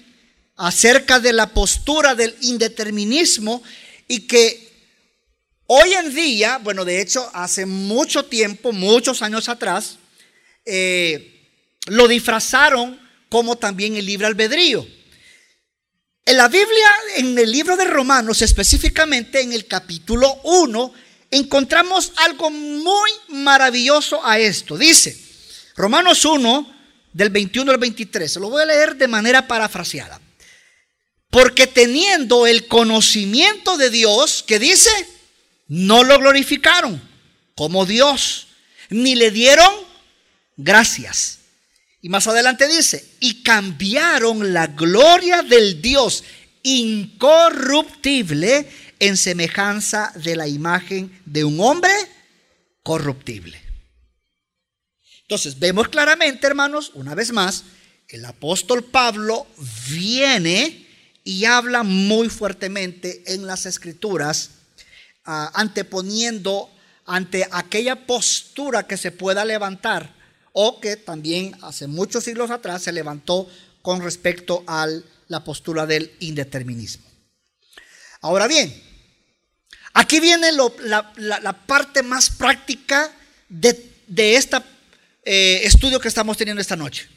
acerca 0.56 1.20
de 1.20 1.32
la 1.32 1.46
postura 1.54 2.14
del 2.14 2.37
indeterminismo 2.42 3.62
y 4.06 4.26
que 4.26 4.70
hoy 5.68 5.94
en 5.94 6.14
día, 6.14 6.58
bueno, 6.58 6.84
de 6.84 7.00
hecho, 7.00 7.30
hace 7.32 7.64
mucho 7.64 8.26
tiempo, 8.26 8.73
muchos 8.73 9.23
años 9.23 9.49
atrás, 9.49 9.96
eh, 10.66 11.49
lo 11.87 12.08
disfrazaron 12.08 13.00
como 13.30 13.56
también 13.56 13.96
el 13.96 14.04
libre 14.04 14.26
albedrío. 14.26 14.87
En 16.26 16.38
la 16.38 16.49
Biblia, 16.49 16.90
en 17.16 17.38
el 17.38 17.52
libro 17.52 17.76
de 17.76 17.85
Romanos, 17.85 18.40
específicamente 18.40 19.43
en 19.43 19.52
el 19.52 19.66
capítulo 19.66 20.40
1, 20.45 20.95
encontramos 21.31 22.12
algo 22.16 22.50
muy 22.50 23.11
maravilloso 23.28 24.25
a 24.25 24.38
esto. 24.38 24.78
Dice, 24.78 25.21
Romanos 25.76 26.25
1, 26.25 26.75
del 27.12 27.28
21 27.28 27.71
al 27.71 27.78
23, 27.78 28.33
se 28.33 28.40
lo 28.40 28.49
voy 28.49 28.62
a 28.62 28.66
leer 28.66 28.97
de 28.97 29.07
manera 29.07 29.47
parafraseada. 29.47 30.19
Porque 31.28 31.66
teniendo 31.66 32.47
el 32.47 32.69
conocimiento 32.69 33.76
de 33.76 33.90
Dios, 33.90 34.43
que 34.47 34.59
dice, 34.59 34.90
no 35.69 36.04
lo 36.04 36.19
glorificaron 36.19 37.02
como 37.54 37.85
Dios, 37.85 38.47
ni 38.88 39.14
le 39.14 39.31
dieron 39.31 39.75
gracias. 40.57 41.40
Y 42.04 42.11
más 42.11 42.26
adelante 42.26 42.68
dice, 42.68 43.16
y 43.20 43.42
cambiaron 43.42 44.52
la 44.52 44.66
gloria 44.66 45.42
del 45.42 45.80
Dios 45.80 46.23
incorruptible 46.62 48.68
en 48.99 49.16
semejanza 49.16 50.12
de 50.16 50.37
la 50.37 50.46
imagen 50.46 51.18
de 51.25 51.44
un 51.44 51.58
hombre 51.61 51.94
corruptible. 52.82 53.58
Entonces, 55.23 55.58
vemos 55.58 55.88
claramente, 55.88 56.46
hermanos, 56.46 56.90
una 56.92 57.14
vez 57.14 57.32
más, 57.32 57.64
el 58.08 58.23
apóstol 58.26 58.84
Pablo 58.84 59.46
viene 59.88 60.87
y 61.25 61.46
habla 61.46 61.84
muy 61.84 62.28
fuertemente 62.28 63.23
en 63.28 63.46
las 63.46 63.64
escrituras, 63.64 64.50
ah, 65.25 65.50
anteponiendo 65.54 66.70
ante 67.06 67.49
aquella 67.50 68.04
postura 68.04 68.87
que 68.87 68.99
se 68.99 69.11
pueda 69.11 69.46
levantar 69.46 70.23
o 70.56 70.80
que 70.80 70.96
también 70.96 71.56
hace 71.62 71.88
muchos 71.88 72.25
siglos 72.25 72.50
atrás 72.50 72.84
se 72.84 72.92
levantó 72.92 73.50
con 73.82 74.00
respecto 74.00 74.62
a 74.68 74.87
la 75.26 75.42
postura 75.42 75.84
del 75.84 76.12
indeterminismo. 76.20 77.04
Ahora 78.20 78.46
bien, 78.46 78.73
aquí 79.92 80.20
viene 80.20 80.52
la, 80.52 81.64
parte 81.66 82.04
más 82.04 82.30
práctica 82.30 83.12
de, 83.49 84.37
este 84.37 84.56
estudio 85.25 85.99
que 85.99 86.08
estamos 86.08 86.37
teniendo 86.37 86.62
esta 86.62 86.76
noche. 86.76 87.08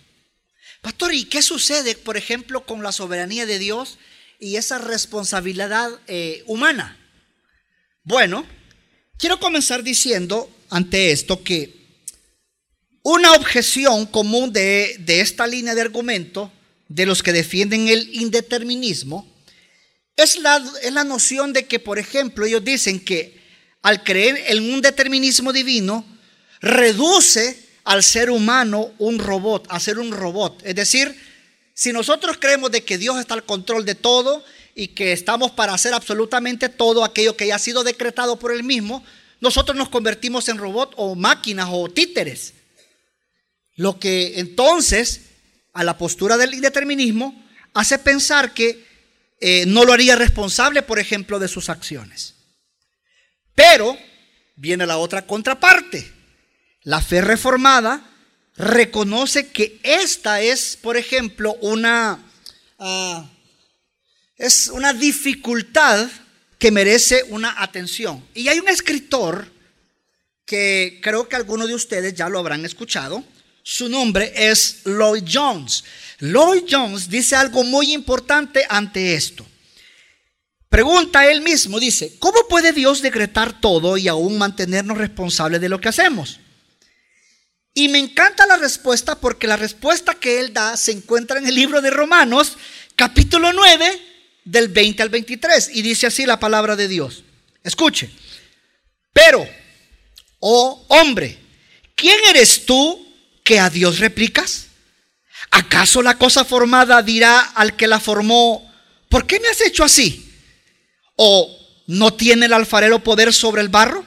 Pastor, 0.81 1.13
¿y 1.13 1.25
qué 1.25 1.43
sucede, 1.43 1.95
por 1.95 2.17
ejemplo, 2.17 2.65
con 2.65 2.81
la 2.81 2.91
soberanía 2.91 3.45
de 3.45 3.59
Dios 3.59 3.99
y 4.39 4.55
esa 4.55 4.79
responsabilidad 4.79 5.91
eh, 6.07 6.43
humana? 6.47 6.97
Bueno, 8.03 8.47
quiero 9.19 9.39
comenzar 9.39 9.83
diciendo 9.83 10.49
ante 10.71 11.11
esto 11.11 11.43
que 11.43 11.86
una 13.09 13.31
objeción 13.31 14.05
común 14.05 14.51
de, 14.51 14.97
esta 15.07 15.47
línea 15.47 15.73
de 15.73 15.79
argumento 15.79 16.51
de 16.89 17.05
los 17.05 17.23
que 17.23 17.31
defienden 17.31 17.87
el 17.87 18.13
indeterminismo 18.13 19.25
es 20.17 20.37
la, 20.39 20.61
la 20.91 21.05
noción 21.05 21.53
de 21.53 21.65
que, 21.67 21.79
por 21.79 21.99
ejemplo, 21.99 22.45
ellos 22.45 22.65
dicen 22.65 22.99
que 22.99 23.39
al 23.81 24.03
creer 24.03 24.43
en 24.47 24.73
un 24.73 24.81
determinismo 24.81 25.53
divino, 25.53 26.05
reduce 26.59 27.57
al 27.85 28.03
ser 28.03 28.29
humano 28.29 28.91
un 28.97 29.19
robot, 29.19 29.67
a 29.69 29.79
ser 29.79 29.99
un 29.99 30.11
robot. 30.11 30.61
Es 30.65 30.75
decir, 30.75 31.17
si 31.73 31.93
nosotros 31.93 32.35
creemos 32.37 32.71
de 32.71 32.83
que 32.83 32.97
Dios 32.97 33.17
está 33.21 33.35
al 33.35 33.45
control 33.45 33.85
de 33.85 33.95
todo 33.95 34.43
y 34.75 34.89
que 34.89 35.13
estamos 35.13 35.51
para 35.51 35.73
hacer 35.73 35.93
absolutamente 35.93 36.67
todo 36.67 37.05
aquello 37.05 37.37
que 37.37 37.47
ya 37.47 37.55
ha 37.55 37.59
sido 37.59 37.85
decretado 37.85 38.37
por 38.37 38.51
Él 38.51 38.65
mismo, 38.65 39.01
nosotros 39.39 39.77
nos 39.77 39.87
convertimos 39.87 40.49
en 40.49 40.57
robot 40.57 40.93
o 40.97 41.15
máquinas 41.15 41.69
o 41.71 41.87
títeres. 41.87 42.56
Lo 43.77 43.99
que 43.99 44.39
entonces, 44.39 45.21
a 45.73 45.83
la 45.83 45.97
postura 45.97 46.35
del 46.35 46.53
indeterminismo, 46.53 47.47
hace 47.73 47.99
pensar 47.99 48.53
que 48.53 48.85
eh, 49.39 49.65
no 49.67 49.85
lo 49.85 49.93
haría 49.93 50.15
responsable, 50.15 50.81
por 50.81 50.99
ejemplo, 50.99 51.39
de 51.39 51.47
sus 51.47 51.69
acciones. 51.69 52.33
Pero 53.55 53.97
viene 54.55 54.85
la 54.85 54.97
otra 54.97 55.25
contraparte. 55.25 56.11
La 56.81 57.01
fe 57.01 57.21
reformada 57.21 58.03
reconoce 58.55 59.49
que 59.49 59.79
esta 59.83 60.41
es, 60.41 60.77
por 60.81 60.97
ejemplo, 60.97 61.53
una, 61.61 62.19
ah, 62.79 63.29
es 64.37 64.69
una 64.69 64.93
dificultad 64.93 66.09
que 66.57 66.71
merece 66.71 67.23
una 67.29 67.61
atención. 67.61 68.27
Y 68.33 68.47
hay 68.47 68.59
un 68.59 68.69
escritor 68.69 69.51
que 70.45 70.99
creo 71.03 71.29
que 71.29 71.35
algunos 71.35 71.67
de 71.67 71.75
ustedes 71.75 72.15
ya 72.15 72.29
lo 72.29 72.39
habrán 72.39 72.65
escuchado. 72.65 73.23
Su 73.69 73.89
nombre 73.89 74.31
es 74.33 74.83
Lloyd 74.85 75.25
Jones. 75.29 75.83
Lloyd 76.19 76.63
Jones 76.71 77.09
dice 77.09 77.35
algo 77.35 77.65
muy 77.65 77.91
importante 77.91 78.65
ante 78.69 79.13
esto. 79.13 79.45
Pregunta 80.69 81.29
él 81.29 81.41
mismo, 81.41 81.77
dice, 81.77 82.15
¿cómo 82.17 82.47
puede 82.47 82.71
Dios 82.71 83.01
decretar 83.01 83.59
todo 83.59 83.97
y 83.97 84.07
aún 84.07 84.37
mantenernos 84.37 84.97
responsables 84.97 85.59
de 85.59 85.67
lo 85.67 85.81
que 85.81 85.89
hacemos? 85.89 86.39
Y 87.73 87.89
me 87.89 87.97
encanta 87.97 88.47
la 88.47 88.55
respuesta 88.55 89.19
porque 89.19 89.47
la 89.47 89.57
respuesta 89.57 90.13
que 90.13 90.39
él 90.39 90.53
da 90.53 90.77
se 90.77 90.93
encuentra 90.93 91.37
en 91.37 91.45
el 91.45 91.55
libro 91.55 91.81
de 91.81 91.89
Romanos, 91.89 92.57
capítulo 92.95 93.51
9, 93.51 94.01
del 94.45 94.69
20 94.69 95.03
al 95.03 95.09
23, 95.09 95.71
y 95.73 95.81
dice 95.81 96.07
así 96.07 96.25
la 96.25 96.39
palabra 96.39 96.77
de 96.77 96.87
Dios. 96.87 97.25
Escuche, 97.65 98.09
pero, 99.11 99.45
oh 100.39 100.85
hombre, 100.87 101.37
¿quién 101.95 102.15
eres 102.29 102.65
tú 102.65 103.03
que 103.47 103.61
a 103.61 103.69
Dios 103.69 103.99
replicas? 103.99 104.65
¿Acaso 105.51 106.01
la 106.01 106.17
cosa 106.17 106.43
formada 106.43 107.01
dirá 107.01 107.39
al 107.39 107.77
que 107.77 107.87
la 107.87 108.01
formó, 108.01 108.69
¿por 109.07 109.25
qué 109.25 109.39
me 109.39 109.47
has 109.47 109.61
hecho 109.61 109.85
así? 109.85 110.33
O 111.15 111.57
¿no 111.87 112.13
tiene 112.13 112.47
el 112.47 112.51
alfarero 112.51 113.01
poder 113.01 113.33
sobre 113.33 113.61
el 113.61 113.69
barro? 113.69 114.03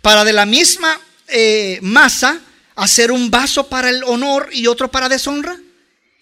Para 0.00 0.24
de 0.24 0.32
la 0.32 0.46
misma 0.46 0.96
eh, 1.26 1.80
masa 1.82 2.40
hacer 2.76 3.10
un 3.10 3.32
vaso 3.32 3.66
para 3.66 3.90
el 3.90 4.04
honor 4.04 4.48
y 4.52 4.68
otro 4.68 4.92
para 4.92 5.08
deshonra. 5.08 5.58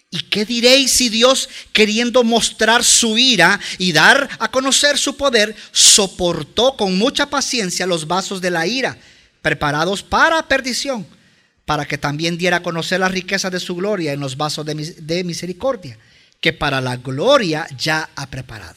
¿Y 0.09 0.21
qué 0.29 0.45
diréis 0.45 0.93
si 0.93 1.09
Dios, 1.09 1.47
queriendo 1.73 2.23
mostrar 2.23 2.83
su 2.83 3.19
ira 3.19 3.59
y 3.77 3.91
dar 3.91 4.27
a 4.39 4.49
conocer 4.49 4.97
su 4.97 5.15
poder, 5.15 5.55
soportó 5.71 6.75
con 6.75 6.97
mucha 6.97 7.29
paciencia 7.29 7.85
los 7.85 8.07
vasos 8.07 8.41
de 8.41 8.49
la 8.49 8.65
ira, 8.65 8.97
preparados 9.43 10.01
para 10.01 10.47
perdición, 10.47 11.05
para 11.65 11.85
que 11.85 11.97
también 11.97 12.37
diera 12.37 12.57
a 12.57 12.63
conocer 12.63 12.99
las 12.99 13.11
riquezas 13.11 13.51
de 13.51 13.59
su 13.59 13.75
gloria 13.75 14.13
en 14.13 14.19
los 14.19 14.37
vasos 14.37 14.65
de, 14.65 15.23
misericordia, 15.23 15.97
que 16.41 16.53
para 16.53 16.81
la 16.81 16.97
gloria 16.97 17.67
ya 17.77 18.09
ha 18.15 18.27
preparado? 18.29 18.75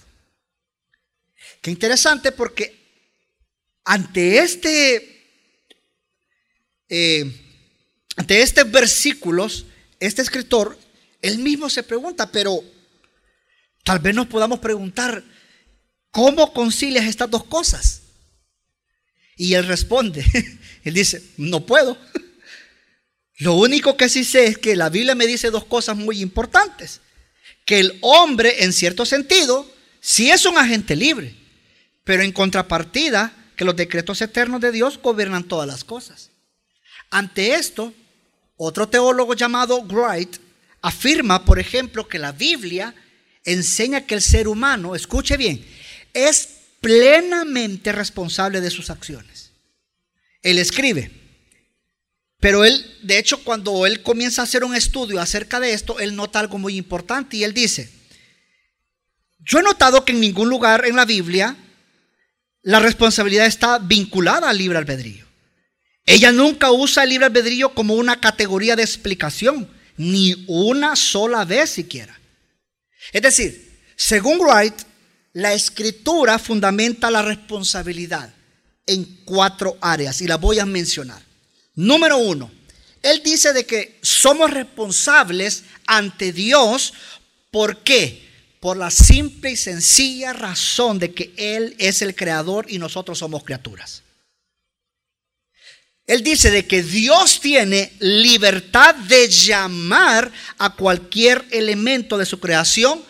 Qué 1.61 1.71
interesante 1.71 2.33
porque 2.33 2.75
ante 3.85 4.39
este, 4.39 5.27
eh, 6.89 7.33
ante 8.17 8.43
este 8.43 8.65
versículos, 8.65 9.67
este 9.99 10.23
escritor 10.23 10.79
él 11.27 11.39
mismo 11.39 11.69
se 11.69 11.83
pregunta, 11.83 12.31
pero 12.31 12.63
tal 13.83 13.99
vez 13.99 14.15
nos 14.15 14.29
podamos 14.29 14.61
preguntar, 14.61 15.25
¿cómo 16.11 16.53
concilias 16.53 17.07
estas 17.07 17.31
dos 17.31 17.45
cosas? 17.45 18.03
Y 19.37 19.55
él 19.55 19.67
responde, 19.67 20.25
él 20.85 20.95
dice, 20.95 21.23
no 21.37 21.67
puedo. 21.67 21.99
Lo 23.39 23.55
único 23.55 23.97
que 23.97 24.09
sí 24.09 24.25
sé 24.25 24.47
es 24.47 24.59
que 24.59 24.77
la 24.77 24.89
Biblia 24.89 25.15
me 25.15 25.27
dice 25.27 25.51
dos 25.51 25.65
cosas 25.65 25.97
muy 25.97 26.21
importantes. 26.21 27.01
Que 27.65 27.81
el 27.81 27.99
hombre, 28.01 28.65
en 28.65 28.73
cierto 28.73 29.05
sentido, 29.05 29.71
sí 30.01 30.31
es 30.31 30.47
un 30.47 30.57
agente 30.57 30.97
libre, 30.97 31.35
pero 32.05 32.23
en 32.23 32.33
contrapartida, 32.33 33.33
que 33.57 33.65
los 33.65 33.77
decretos 33.77 34.21
eternos 34.23 34.61
de 34.61 34.73
Dios 34.73 35.01
gobiernan 35.03 35.45
todas 35.45 35.67
las 35.67 35.83
cosas. 35.83 36.31
Ante 37.11 37.55
esto, 37.55 37.93
otro 38.57 38.89
teólogo 38.89 39.35
llamado 39.35 39.83
Wright 39.83 40.37
afirma, 40.83 41.45
por 41.45 41.59
ejemplo, 41.59 42.07
que 42.07 42.19
la 42.19 42.33
Biblia 42.33 42.95
enseña 43.45 44.07
que 44.07 44.15
el 44.15 44.23
ser 44.23 44.49
humano, 44.49 44.95
escuche 44.95 45.37
bien, 45.37 45.65
es 46.13 46.49
plenamente 46.81 47.93
responsable 47.93 48.61
de 48.61 48.71
sus 48.71 48.91
acciones. 48.91 49.53
Él 50.43 50.59
escribe, 50.59 51.11
pero 52.41 52.65
él, 52.65 52.99
de 53.03 53.19
hecho, 53.19 53.43
cuando 53.43 53.87
él 53.87 54.03
comienza 54.03 54.43
a 54.43 54.45
hacer 54.45 54.65
un 54.65 54.75
estudio 54.75 55.21
acerca 55.21 55.59
de 55.61 55.73
esto, 55.73 55.99
él 56.01 56.15
nota 56.15 56.39
algo 56.39 56.59
muy 56.59 56.77
importante 56.77 57.37
y 57.37 57.45
él 57.45 57.55
dice, 57.55 57.91
yo 59.39 59.61
he 59.61 59.63
notado 59.63 60.05
que 60.05 60.13
en 60.13 60.21
ningún 60.21 60.49
lugar 60.49 60.87
en 60.87 60.97
la 60.97 61.05
Biblia 61.05 61.57
la 62.63 62.81
responsabilidad 62.81 63.47
está 63.47 63.79
vinculada 63.79 64.51
al 64.51 64.59
libre 64.59 64.79
albedrío. 64.79 65.25
Ella 66.05 66.31
nunca 66.33 66.71
usa 66.71 67.05
el 67.05 67.11
libre 67.11 67.27
albedrío 67.27 67.75
como 67.75 67.95
una 67.95 68.21
categoría 68.21 68.77
de 68.77 68.83
explicación, 68.83 69.69
ni 69.97 70.45
una 70.47 70.95
sola 70.95 71.45
vez 71.45 71.71
siquiera. 71.71 72.19
Es 73.13 73.23
decir, 73.23 73.81
según 73.97 74.39
Wright, 74.39 74.75
la 75.33 75.53
escritura 75.53 76.39
fundamenta 76.39 77.11
la 77.11 77.23
responsabilidad 77.23 78.33
en 78.87 79.05
cuatro 79.25 79.77
áreas 79.81 80.21
y 80.21 80.27
las 80.27 80.41
voy 80.41 80.59
a 80.59 80.67
mencionar. 80.67 81.26
Número 81.77 82.17
uno, 82.17 82.51
él 83.07 83.23
dice 83.23 83.53
de 83.53 83.65
que 83.65 84.01
somos 84.03 84.51
responsables 84.51 85.63
ante 85.87 86.33
Dios. 86.33 86.93
¿Por 87.53 87.85
qué? 87.85 88.21
Por 88.59 88.77
la 88.77 88.91
simple 88.91 89.53
y 89.53 89.57
sencilla 89.57 90.33
razón 90.33 90.99
de 90.99 91.15
que 91.15 91.33
Él 91.37 91.77
es 91.79 92.03
el 92.03 92.17
creador 92.17 92.67
y 92.69 92.79
nosotros 92.79 93.21
somos 93.21 93.45
criaturas. 93.45 94.03
Él 96.09 96.25
dice 96.25 96.51
de 96.51 96.67
que 96.67 96.83
Dios 96.83 97.41
tiene 97.41 97.93
libertad 98.01 98.97
de 98.97 99.29
llamar 99.29 100.33
a 100.59 100.75
cualquier 100.75 101.45
elemento 101.53 102.19
de 102.19 102.27
su 102.27 102.41
creación 102.41 103.01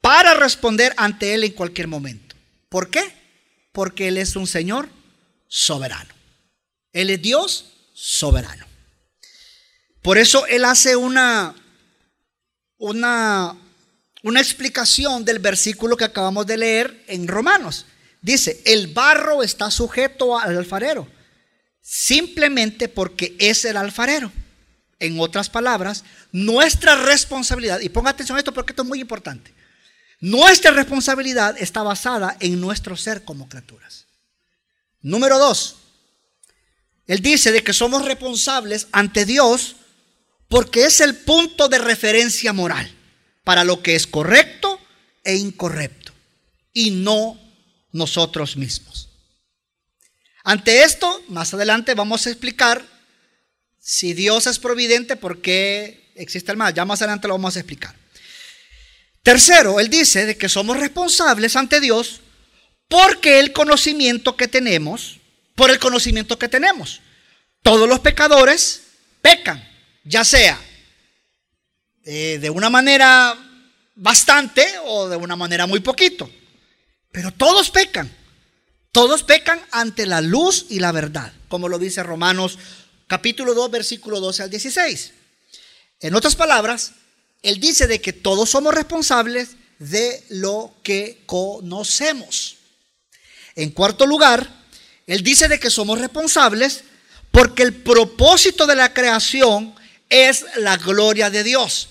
para 0.00 0.32
responder 0.32 0.94
ante 0.96 1.34
Él 1.34 1.44
en 1.44 1.52
cualquier 1.52 1.88
momento. 1.88 2.36
¿Por 2.70 2.88
qué? 2.88 3.04
Porque 3.70 4.08
Él 4.08 4.16
es 4.16 4.34
un 4.34 4.46
Señor 4.46 4.88
soberano. 5.46 6.14
Él 6.94 7.10
es 7.10 7.20
Dios 7.20 7.75
soberano. 7.96 8.66
Por 10.02 10.18
eso 10.18 10.46
Él 10.46 10.66
hace 10.66 10.94
una, 10.94 11.54
una, 12.76 13.56
una 14.22 14.40
explicación 14.40 15.24
del 15.24 15.38
versículo 15.38 15.96
que 15.96 16.04
acabamos 16.04 16.46
de 16.46 16.58
leer 16.58 17.04
en 17.08 17.26
Romanos. 17.26 17.86
Dice, 18.20 18.60
el 18.66 18.88
barro 18.88 19.42
está 19.42 19.70
sujeto 19.70 20.38
al 20.38 20.58
alfarero 20.58 21.08
simplemente 21.86 22.88
porque 22.88 23.36
es 23.38 23.64
el 23.64 23.76
alfarero. 23.76 24.32
En 24.98 25.20
otras 25.20 25.48
palabras, 25.48 26.04
nuestra 26.32 26.96
responsabilidad, 26.96 27.80
y 27.80 27.90
ponga 27.90 28.10
atención 28.10 28.36
a 28.36 28.40
esto 28.40 28.52
porque 28.52 28.72
esto 28.72 28.82
es 28.82 28.88
muy 28.88 29.00
importante, 29.00 29.54
nuestra 30.20 30.72
responsabilidad 30.72 31.56
está 31.58 31.82
basada 31.82 32.36
en 32.40 32.60
nuestro 32.60 32.96
ser 32.96 33.24
como 33.24 33.48
criaturas. 33.48 34.06
Número 35.02 35.38
dos, 35.38 35.76
él 37.06 37.20
dice 37.20 37.52
de 37.52 37.62
que 37.62 37.72
somos 37.72 38.04
responsables 38.04 38.88
ante 38.92 39.24
Dios 39.24 39.76
porque 40.48 40.84
es 40.84 41.00
el 41.00 41.16
punto 41.16 41.68
de 41.68 41.78
referencia 41.78 42.52
moral 42.52 42.90
para 43.44 43.64
lo 43.64 43.82
que 43.82 43.94
es 43.94 44.06
correcto 44.06 44.80
e 45.24 45.36
incorrecto 45.36 46.12
y 46.72 46.90
no 46.90 47.40
nosotros 47.92 48.56
mismos. 48.56 49.08
Ante 50.44 50.84
esto, 50.84 51.22
más 51.28 51.52
adelante 51.54 51.94
vamos 51.94 52.26
a 52.26 52.30
explicar 52.30 52.84
si 53.80 54.14
Dios 54.14 54.46
es 54.46 54.58
providente, 54.58 55.16
por 55.16 55.40
qué 55.40 56.12
existe 56.16 56.50
el 56.50 56.58
mal. 56.58 56.74
Ya 56.74 56.84
más 56.84 57.02
adelante 57.02 57.28
lo 57.28 57.34
vamos 57.34 57.56
a 57.56 57.60
explicar. 57.60 57.94
Tercero, 59.22 59.80
él 59.80 59.88
dice 59.88 60.26
de 60.26 60.36
que 60.36 60.48
somos 60.48 60.76
responsables 60.78 61.56
ante 61.56 61.80
Dios 61.80 62.20
porque 62.88 63.40
el 63.40 63.52
conocimiento 63.52 64.36
que 64.36 64.46
tenemos, 64.46 65.18
por 65.56 65.70
el 65.72 65.80
conocimiento 65.80 66.38
que 66.38 66.48
tenemos. 66.48 67.00
Todos 67.62 67.88
los 67.88 67.98
pecadores 67.98 68.82
pecan, 69.20 69.68
ya 70.04 70.24
sea 70.24 70.60
eh, 72.04 72.38
de 72.40 72.50
una 72.50 72.70
manera 72.70 73.36
bastante 73.96 74.64
o 74.84 75.08
de 75.08 75.16
una 75.16 75.34
manera 75.34 75.66
muy 75.66 75.80
poquito. 75.80 76.30
Pero 77.10 77.32
todos 77.32 77.70
pecan. 77.70 78.14
Todos 78.92 79.24
pecan 79.24 79.60
ante 79.72 80.06
la 80.06 80.20
luz 80.20 80.66
y 80.70 80.78
la 80.78 80.92
verdad, 80.92 81.32
como 81.48 81.68
lo 81.68 81.78
dice 81.78 82.02
Romanos 82.02 82.58
capítulo 83.06 83.54
2, 83.54 83.70
versículo 83.70 84.20
12 84.20 84.44
al 84.44 84.50
16. 84.50 85.12
En 86.00 86.14
otras 86.14 86.36
palabras, 86.36 86.92
él 87.42 87.60
dice 87.60 87.86
de 87.86 88.00
que 88.00 88.12
todos 88.12 88.50
somos 88.50 88.74
responsables 88.74 89.56
de 89.78 90.24
lo 90.28 90.74
que 90.82 91.22
conocemos. 91.26 92.56
En 93.54 93.70
cuarto 93.70 94.06
lugar, 94.06 94.65
él 95.06 95.22
dice 95.22 95.48
de 95.48 95.60
que 95.60 95.70
somos 95.70 96.00
responsables 96.00 96.84
porque 97.30 97.62
el 97.62 97.74
propósito 97.74 98.66
de 98.66 98.76
la 98.76 98.92
creación 98.92 99.74
es 100.08 100.44
la 100.56 100.76
gloria 100.76 101.30
de 101.30 101.44
Dios. 101.44 101.88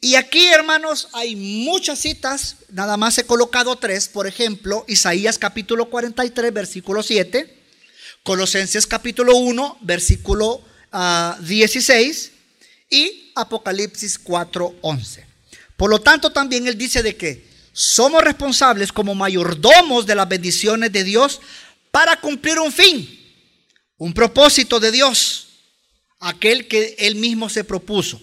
Y 0.00 0.14
aquí, 0.14 0.46
hermanos, 0.48 1.08
hay 1.12 1.36
muchas 1.36 2.00
citas, 2.00 2.56
nada 2.70 2.96
más 2.96 3.16
he 3.18 3.24
colocado 3.24 3.76
tres, 3.76 4.08
por 4.08 4.26
ejemplo, 4.26 4.84
Isaías 4.88 5.38
capítulo 5.38 5.86
43, 5.86 6.52
versículo 6.52 7.02
7, 7.02 7.56
Colosenses 8.22 8.86
capítulo 8.86 9.36
1, 9.36 9.78
versículo 9.80 10.62
16 11.40 12.30
ah, 12.32 12.56
y 12.90 13.32
Apocalipsis 13.34 14.18
4, 14.18 14.76
11. 14.80 15.26
Por 15.76 15.90
lo 15.90 16.00
tanto, 16.00 16.30
también 16.30 16.66
él 16.66 16.76
dice 16.78 17.02
de 17.02 17.16
que 17.16 17.46
somos 17.72 18.22
responsables 18.22 18.92
como 18.92 19.14
mayordomos 19.14 20.06
de 20.06 20.14
las 20.14 20.28
bendiciones 20.28 20.92
de 20.92 21.04
Dios 21.04 21.40
para 21.96 22.20
cumplir 22.20 22.58
un 22.58 22.70
fin, 22.70 23.08
un 23.96 24.12
propósito 24.12 24.78
de 24.78 24.92
Dios, 24.92 25.46
aquel 26.20 26.68
que 26.68 26.94
él 26.98 27.14
mismo 27.14 27.48
se 27.48 27.64
propuso. 27.64 28.20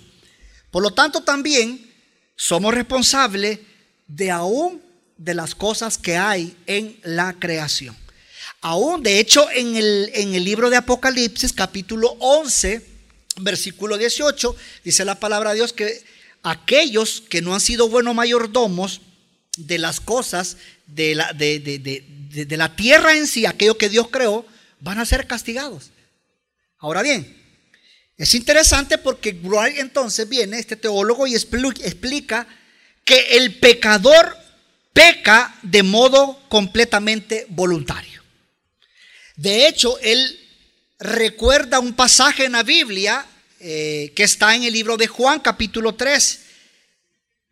Por 0.70 0.84
lo 0.84 0.92
tanto, 0.92 1.24
también 1.24 1.92
somos 2.36 2.72
responsables 2.72 3.58
de 4.06 4.30
aún 4.30 4.80
de 5.18 5.34
las 5.34 5.56
cosas 5.56 5.98
que 5.98 6.18
hay 6.18 6.56
en 6.68 7.00
la 7.02 7.34
creación. 7.34 7.98
Aún, 8.62 9.02
de 9.02 9.20
hecho, 9.20 9.50
en 9.50 9.76
el, 9.76 10.12
en 10.14 10.36
el 10.36 10.44
libro 10.44 10.70
de 10.70 10.78
Apocalipsis, 10.78 11.52
capítulo 11.52 12.16
11, 12.20 12.86
versículo 13.38 13.98
18, 13.98 14.56
dice 14.84 15.04
la 15.04 15.20
palabra 15.20 15.50
de 15.50 15.56
Dios 15.56 15.74
que 15.74 16.06
aquellos 16.44 17.24
que 17.28 17.42
no 17.42 17.56
han 17.56 17.62
sido 17.62 17.90
buenos 17.90 18.14
mayordomos 18.14 19.02
de 19.58 19.80
las 19.80 20.00
cosas 20.00 20.58
de 20.86 21.16
la, 21.16 21.34
de, 21.34 21.60
de 21.60 22.58
la 22.58 22.76
tierra 22.76 23.16
en 23.16 23.28
sí, 23.28 23.46
aquello 23.46 23.78
que 23.78 23.90
Dios 23.90 24.08
creó, 24.10 24.46
van 24.80 25.00
a 25.00 25.06
ser 25.06 25.28
castigados. 25.28 25.92
Ahora 26.78 27.02
bien, 27.02 27.42
es 28.18 28.36
interesante 28.36 28.98
porque 28.98 29.40
entonces 29.78 30.30
viene, 30.30 30.60
este 30.60 30.76
teólogo, 30.76 31.26
y 31.26 31.36
explica 31.36 32.48
que 33.06 33.38
el 33.38 33.58
pecador 33.60 34.38
peca 34.94 35.56
de 35.64 35.84
modo 35.84 36.40
completamente 36.50 37.46
voluntario. 37.50 38.22
De 39.36 39.68
hecho, 39.68 39.98
él 40.00 40.40
recuerda 41.00 41.80
un 41.80 41.94
pasaje 41.94 42.46
en 42.46 42.52
la 42.52 42.64
Biblia 42.64 43.26
eh, 43.60 44.14
que 44.16 44.24
está 44.24 44.56
en 44.56 44.64
el 44.64 44.74
libro 44.74 44.96
de 44.96 45.08
Juan 45.08 45.40
capítulo 45.40 45.96
3. 45.96 46.40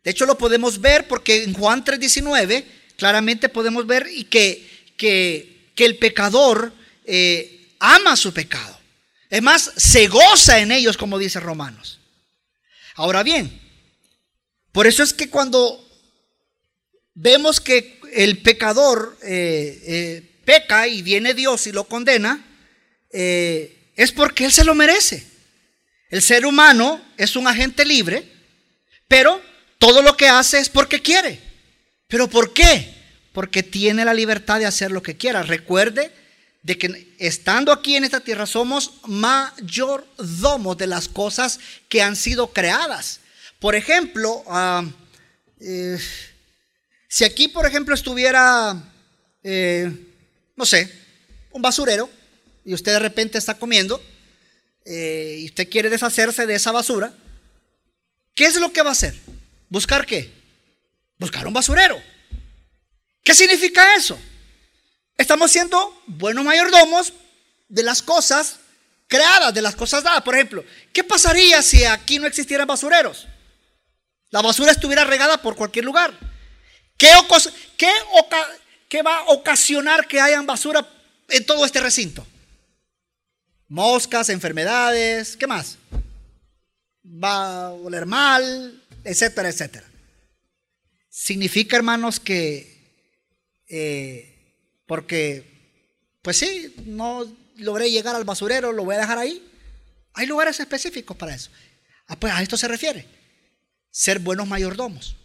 De 0.04 0.10
hecho, 0.10 0.26
lo 0.26 0.38
podemos 0.38 0.80
ver 0.80 1.08
porque 1.08 1.42
en 1.42 1.54
Juan 1.54 1.84
3:19 1.84 2.64
claramente 3.02 3.48
podemos 3.48 3.84
ver 3.84 4.06
y 4.14 4.26
que, 4.26 4.64
que, 4.96 5.72
que 5.74 5.84
el 5.86 5.98
pecador 5.98 6.72
eh, 7.04 7.74
ama 7.80 8.14
su 8.14 8.32
pecado. 8.32 8.78
Es 9.28 9.42
más, 9.42 9.72
se 9.76 10.06
goza 10.06 10.60
en 10.60 10.70
ellos, 10.70 10.96
como 10.96 11.18
dice 11.18 11.40
Romanos. 11.40 11.98
Ahora 12.94 13.24
bien, 13.24 13.60
por 14.70 14.86
eso 14.86 15.02
es 15.02 15.12
que 15.12 15.28
cuando 15.28 15.84
vemos 17.14 17.60
que 17.60 17.98
el 18.12 18.38
pecador 18.38 19.18
eh, 19.24 19.82
eh, 19.84 20.40
peca 20.44 20.86
y 20.86 21.02
viene 21.02 21.34
Dios 21.34 21.66
y 21.66 21.72
lo 21.72 21.82
condena, 21.88 22.46
es 23.10 24.12
porque 24.12 24.44
Él 24.44 24.52
se 24.52 24.64
lo 24.64 24.76
merece. 24.76 25.26
El 26.08 26.22
ser 26.22 26.46
humano 26.46 27.04
es 27.16 27.34
un 27.34 27.48
agente 27.48 27.84
libre, 27.84 28.30
pero 29.08 29.42
todo 29.78 30.02
lo 30.02 30.16
que 30.16 30.28
hace 30.28 30.60
es 30.60 30.68
porque 30.68 31.02
quiere. 31.02 31.51
¿Pero 32.12 32.28
por 32.28 32.52
qué? 32.52 32.94
Porque 33.32 33.62
tiene 33.62 34.04
la 34.04 34.12
libertad 34.12 34.58
de 34.58 34.66
hacer 34.66 34.90
lo 34.90 35.02
que 35.02 35.16
quiera. 35.16 35.42
Recuerde 35.42 36.12
de 36.62 36.76
que 36.76 37.14
estando 37.18 37.72
aquí 37.72 37.96
en 37.96 38.04
esta 38.04 38.20
tierra 38.20 38.44
somos 38.44 39.00
mayordomos 39.06 40.76
de 40.76 40.88
las 40.88 41.08
cosas 41.08 41.58
que 41.88 42.02
han 42.02 42.14
sido 42.14 42.52
creadas. 42.52 43.20
Por 43.58 43.74
ejemplo, 43.74 44.44
ah, 44.46 44.84
eh, 45.58 45.98
si 47.08 47.24
aquí, 47.24 47.48
por 47.48 47.64
ejemplo, 47.64 47.94
estuviera, 47.94 48.76
eh, 49.42 49.90
no 50.54 50.66
sé, 50.66 50.92
un 51.52 51.62
basurero 51.62 52.10
y 52.62 52.74
usted 52.74 52.92
de 52.92 52.98
repente 52.98 53.38
está 53.38 53.54
comiendo 53.54 54.04
eh, 54.84 55.38
y 55.38 55.46
usted 55.46 55.66
quiere 55.66 55.88
deshacerse 55.88 56.44
de 56.44 56.56
esa 56.56 56.72
basura, 56.72 57.14
¿qué 58.34 58.44
es 58.44 58.56
lo 58.56 58.70
que 58.70 58.82
va 58.82 58.90
a 58.90 58.92
hacer? 58.92 59.14
¿Buscar 59.70 60.04
qué? 60.04 60.41
Buscar 61.22 61.46
un 61.46 61.52
basurero. 61.52 62.02
¿Qué 63.22 63.32
significa 63.32 63.94
eso? 63.94 64.18
Estamos 65.16 65.52
siendo 65.52 66.02
buenos 66.08 66.44
mayordomos 66.44 67.12
de 67.68 67.84
las 67.84 68.02
cosas 68.02 68.56
creadas, 69.06 69.54
de 69.54 69.62
las 69.62 69.76
cosas 69.76 70.02
dadas. 70.02 70.22
Por 70.22 70.34
ejemplo, 70.34 70.64
¿qué 70.92 71.04
pasaría 71.04 71.62
si 71.62 71.84
aquí 71.84 72.18
no 72.18 72.26
existieran 72.26 72.66
basureros? 72.66 73.28
La 74.30 74.42
basura 74.42 74.72
estuviera 74.72 75.04
regada 75.04 75.40
por 75.40 75.54
cualquier 75.54 75.84
lugar. 75.84 76.12
¿Qué, 76.96 77.12
qué 78.88 79.02
va 79.02 79.18
a 79.18 79.24
ocasionar 79.26 80.08
que 80.08 80.20
hayan 80.20 80.44
basura 80.44 80.84
en 81.28 81.46
todo 81.46 81.64
este 81.64 81.78
recinto? 81.78 82.26
Moscas, 83.68 84.28
enfermedades, 84.28 85.36
¿qué 85.36 85.46
más? 85.46 85.78
Va 87.04 87.66
a 87.66 87.70
oler 87.74 88.06
mal, 88.06 88.82
etcétera, 89.04 89.48
etcétera. 89.48 89.91
Significa, 91.14 91.76
hermanos, 91.76 92.20
que 92.20 92.72
eh, 93.68 94.32
porque, 94.86 96.16
pues 96.22 96.38
sí, 96.38 96.74
no 96.86 97.26
logré 97.56 97.90
llegar 97.90 98.16
al 98.16 98.24
basurero, 98.24 98.72
lo 98.72 98.86
voy 98.86 98.94
a 98.94 99.00
dejar 99.00 99.18
ahí. 99.18 99.46
Hay 100.14 100.26
lugares 100.26 100.58
específicos 100.58 101.14
para 101.14 101.34
eso. 101.34 101.50
Ah, 102.06 102.16
pues 102.18 102.32
a 102.32 102.40
esto 102.40 102.56
se 102.56 102.66
refiere. 102.66 103.06
Ser 103.90 104.20
buenos 104.20 104.48
mayordomos. 104.48 105.16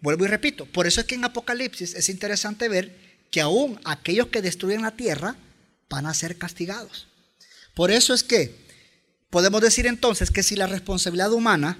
Vuelvo 0.00 0.24
y 0.24 0.28
repito, 0.28 0.64
por 0.64 0.86
eso 0.86 1.02
es 1.02 1.06
que 1.06 1.16
en 1.16 1.24
Apocalipsis 1.24 1.94
es 1.94 2.08
interesante 2.08 2.70
ver 2.70 2.96
que 3.30 3.42
aún 3.42 3.78
aquellos 3.84 4.28
que 4.28 4.40
destruyen 4.40 4.80
la 4.80 4.96
tierra 4.96 5.36
van 5.90 6.06
a 6.06 6.14
ser 6.14 6.38
castigados. 6.38 7.08
Por 7.74 7.90
eso 7.90 8.14
es 8.14 8.22
que 8.22 8.54
podemos 9.28 9.60
decir 9.60 9.86
entonces 9.86 10.30
que 10.30 10.42
si 10.42 10.56
la 10.56 10.66
responsabilidad 10.66 11.32
humana 11.32 11.76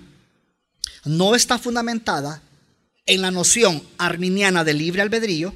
no 1.06 1.34
está 1.34 1.58
fundamentada 1.58 2.42
en 3.08 3.22
la 3.22 3.32
noción 3.32 3.82
arminiana 3.96 4.62
de 4.62 4.74
libre 4.74 5.02
albedrío, 5.02 5.52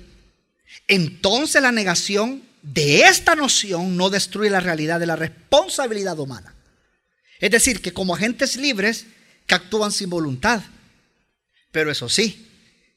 entonces 0.89 1.63
la 1.63 1.71
negación 1.71 2.43
de 2.63 3.03
esta 3.03 3.37
noción 3.37 3.97
no 3.97 4.11
destruye 4.11 4.51
la 4.51 4.61
realidad 4.61 4.99
de 4.99 5.07
la 5.07 5.17
responsabilidad 5.17 6.19
humana. 6.19 6.55
Es 7.39 7.51
decir, 7.51 7.83
que 7.83 7.93
como 7.93 8.15
agentes 8.15 8.57
libres 8.57 9.07
que 9.47 9.55
actúan 9.55 9.93
sin 9.93 10.09
voluntad. 10.09 10.63
Pero 11.71 11.91
eso 11.91 12.09
sí, 12.09 12.49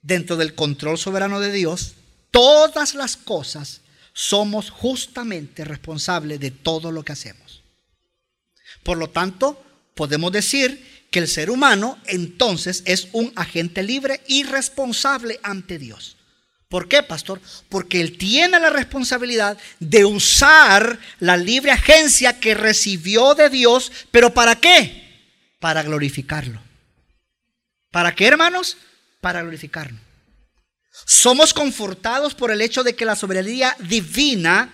dentro 0.02 0.38
del 0.38 0.56
control 0.56 0.98
soberano 0.98 1.40
de 1.40 1.52
Dios, 1.52 1.96
todas 2.32 2.96
las 2.96 3.18
cosas 3.18 3.82
somos 4.14 4.70
justamente 4.70 5.66
responsables 5.66 6.40
de 6.40 6.52
todo 6.52 6.92
lo 6.92 7.04
que 7.04 7.12
hacemos. 7.12 7.64
Por 8.84 8.98
lo 8.98 9.10
tanto, 9.10 9.62
podemos 9.96 10.32
decir 10.32 10.95
que 11.16 11.20
el 11.20 11.30
ser 11.30 11.50
humano 11.50 11.98
entonces 12.08 12.84
es 12.86 13.08
un 13.14 13.32
agente 13.38 13.84
libre 13.84 14.20
y 14.28 14.44
responsable 14.44 15.40
ante 15.44 15.80
Dios. 15.80 16.18
¿Por 16.68 16.90
qué, 16.90 17.04
pastor? 17.04 17.40
Porque 17.70 18.02
él 18.02 18.18
tiene 18.18 18.60
la 18.60 18.70
responsabilidad 18.70 19.58
de 19.80 20.04
usar 20.04 21.00
la 21.22 21.38
libre 21.38 21.72
agencia 21.72 22.38
que 22.38 22.54
recibió 22.54 23.34
de 23.34 23.50
Dios, 23.50 23.94
pero 24.12 24.34
¿para 24.34 24.60
qué? 24.60 25.22
Para 25.62 25.84
glorificarlo. 25.84 26.62
¿Para 27.92 28.14
qué, 28.14 28.28
hermanos? 28.28 28.76
Para 29.22 29.42
glorificarlo. 29.42 29.98
Somos 31.06 31.54
confortados 31.54 32.36
por 32.36 32.52
el 32.52 32.60
hecho 32.60 32.84
de 32.84 32.94
que 32.94 33.06
la 33.06 33.16
soberanía 33.16 33.74
divina 33.80 34.70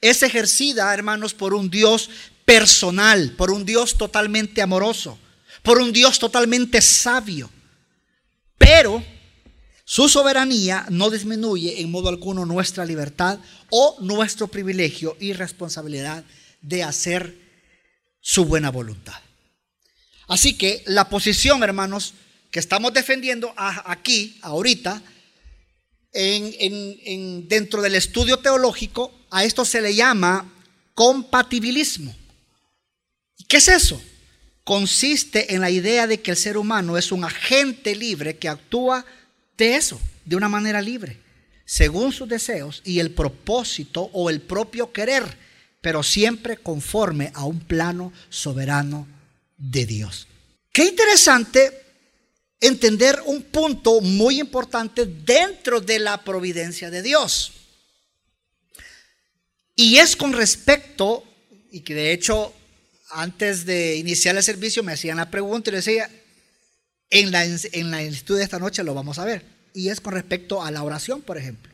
es 0.00 0.22
ejercida, 0.22 0.94
hermanos, 0.94 1.34
por 1.34 1.52
un 1.52 1.68
Dios 1.68 2.08
personal, 2.46 3.32
por 3.36 3.50
un 3.50 3.66
Dios 3.66 3.98
totalmente 3.98 4.62
amoroso, 4.62 5.18
por 5.62 5.78
un 5.78 5.92
Dios 5.92 6.18
totalmente 6.18 6.80
sabio. 6.80 7.50
Pero 8.58 9.02
su 9.84 10.08
soberanía 10.08 10.86
no 10.90 11.10
disminuye 11.10 11.80
en 11.80 11.90
modo 11.90 12.08
alguno 12.08 12.46
nuestra 12.46 12.84
libertad 12.84 13.38
o 13.70 13.96
nuestro 14.00 14.48
privilegio 14.48 15.16
y 15.20 15.32
responsabilidad 15.32 16.24
de 16.60 16.82
hacer 16.82 17.36
su 18.20 18.44
buena 18.44 18.70
voluntad. 18.70 19.20
Así 20.28 20.56
que 20.56 20.82
la 20.86 21.08
posición, 21.08 21.62
hermanos, 21.62 22.14
que 22.50 22.60
estamos 22.60 22.92
defendiendo 22.92 23.52
aquí, 23.56 24.38
ahorita, 24.42 25.02
en, 26.12 27.48
dentro 27.48 27.82
del 27.82 27.94
estudio 27.94 28.38
teológico, 28.38 29.12
a 29.30 29.44
esto 29.44 29.64
se 29.64 29.80
le 29.80 29.94
llama 29.94 30.52
compatibilismo. 30.94 32.14
¿Qué 33.48 33.56
es 33.56 33.68
eso? 33.68 34.00
Consiste 34.64 35.54
en 35.54 35.60
la 35.60 35.70
idea 35.70 36.06
de 36.06 36.20
que 36.20 36.30
el 36.30 36.36
ser 36.36 36.56
humano 36.56 36.96
es 36.96 37.10
un 37.10 37.24
agente 37.24 37.96
libre 37.96 38.36
que 38.36 38.48
actúa 38.48 39.04
de 39.56 39.76
eso, 39.76 40.00
de 40.24 40.36
una 40.36 40.48
manera 40.48 40.80
libre, 40.80 41.18
según 41.64 42.12
sus 42.12 42.28
deseos 42.28 42.80
y 42.84 43.00
el 43.00 43.10
propósito 43.10 44.10
o 44.12 44.30
el 44.30 44.40
propio 44.40 44.92
querer, 44.92 45.24
pero 45.80 46.02
siempre 46.02 46.56
conforme 46.56 47.32
a 47.34 47.44
un 47.44 47.58
plano 47.60 48.12
soberano 48.28 49.08
de 49.56 49.84
Dios. 49.84 50.28
Qué 50.72 50.84
interesante 50.84 51.82
entender 52.60 53.20
un 53.26 53.42
punto 53.42 54.00
muy 54.00 54.38
importante 54.38 55.04
dentro 55.04 55.80
de 55.80 55.98
la 55.98 56.22
providencia 56.22 56.90
de 56.90 57.02
Dios. 57.02 57.52
Y 59.74 59.96
es 59.96 60.14
con 60.14 60.32
respecto, 60.32 61.24
y 61.72 61.80
que 61.80 61.94
de 61.94 62.12
hecho 62.12 62.54
antes 63.12 63.64
de 63.66 63.96
iniciar 63.96 64.36
el 64.36 64.42
servicio 64.42 64.82
me 64.82 64.92
hacían 64.92 65.18
la 65.18 65.30
pregunta 65.30 65.70
y 65.70 65.72
le 65.72 65.78
decía, 65.78 66.10
en 67.10 67.30
la, 67.30 67.44
en 67.44 67.90
la 67.90 68.02
estudio 68.02 68.38
de 68.38 68.44
esta 68.44 68.58
noche 68.58 68.82
lo 68.82 68.94
vamos 68.94 69.18
a 69.18 69.24
ver. 69.24 69.44
Y 69.74 69.88
es 69.88 70.00
con 70.00 70.14
respecto 70.14 70.62
a 70.62 70.70
la 70.70 70.82
oración, 70.82 71.22
por 71.22 71.38
ejemplo. 71.38 71.72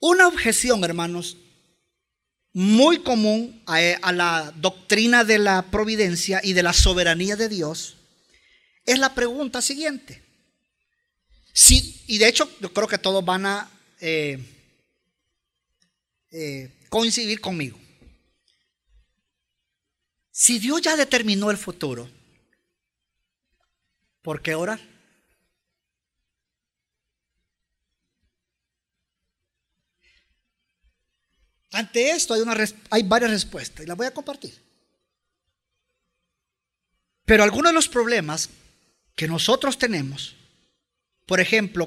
Una 0.00 0.28
objeción, 0.28 0.84
hermanos, 0.84 1.36
muy 2.52 2.98
común 3.02 3.62
a, 3.66 4.12
la 4.12 4.52
doctrina 4.56 5.24
de 5.24 5.38
la 5.38 5.62
providencia 5.70 6.40
y 6.42 6.52
de 6.52 6.62
la 6.62 6.72
soberanía 6.72 7.36
de 7.36 7.48
Dios 7.48 7.96
es 8.84 8.98
la 8.98 9.14
pregunta 9.14 9.60
siguiente. 9.62 10.22
Sí, 11.52 12.02
y 12.06 12.18
de 12.18 12.28
hecho 12.28 12.50
yo 12.60 12.72
creo 12.72 12.88
que 12.88 12.98
todos 12.98 13.24
van 13.24 13.46
a 13.46 13.70
eh, 14.00 14.38
eh, 16.30 16.70
coincidir 16.88 17.40
conmigo. 17.40 17.78
Si 20.40 20.60
Dios 20.60 20.80
ya 20.82 20.96
determinó 20.96 21.50
el 21.50 21.56
futuro, 21.56 22.08
¿Por 24.22 24.40
qué 24.40 24.54
orar? 24.54 24.78
Ante 31.72 32.10
esto 32.10 32.34
hay, 32.90 33.02
varias 33.04 33.30
respuestas 33.30 33.84
y 33.84 33.88
las 33.88 33.96
voy 33.96 34.06
a 34.06 34.12
compartir. 34.12 34.54
Pero 37.24 37.42
algunos 37.42 37.70
de 37.70 37.74
los 37.74 37.88
problemas 37.88 38.48
que 39.16 39.26
nosotros 39.26 39.76
tenemos 39.76 40.36
por 41.26 41.40
ejemplo, 41.40 41.86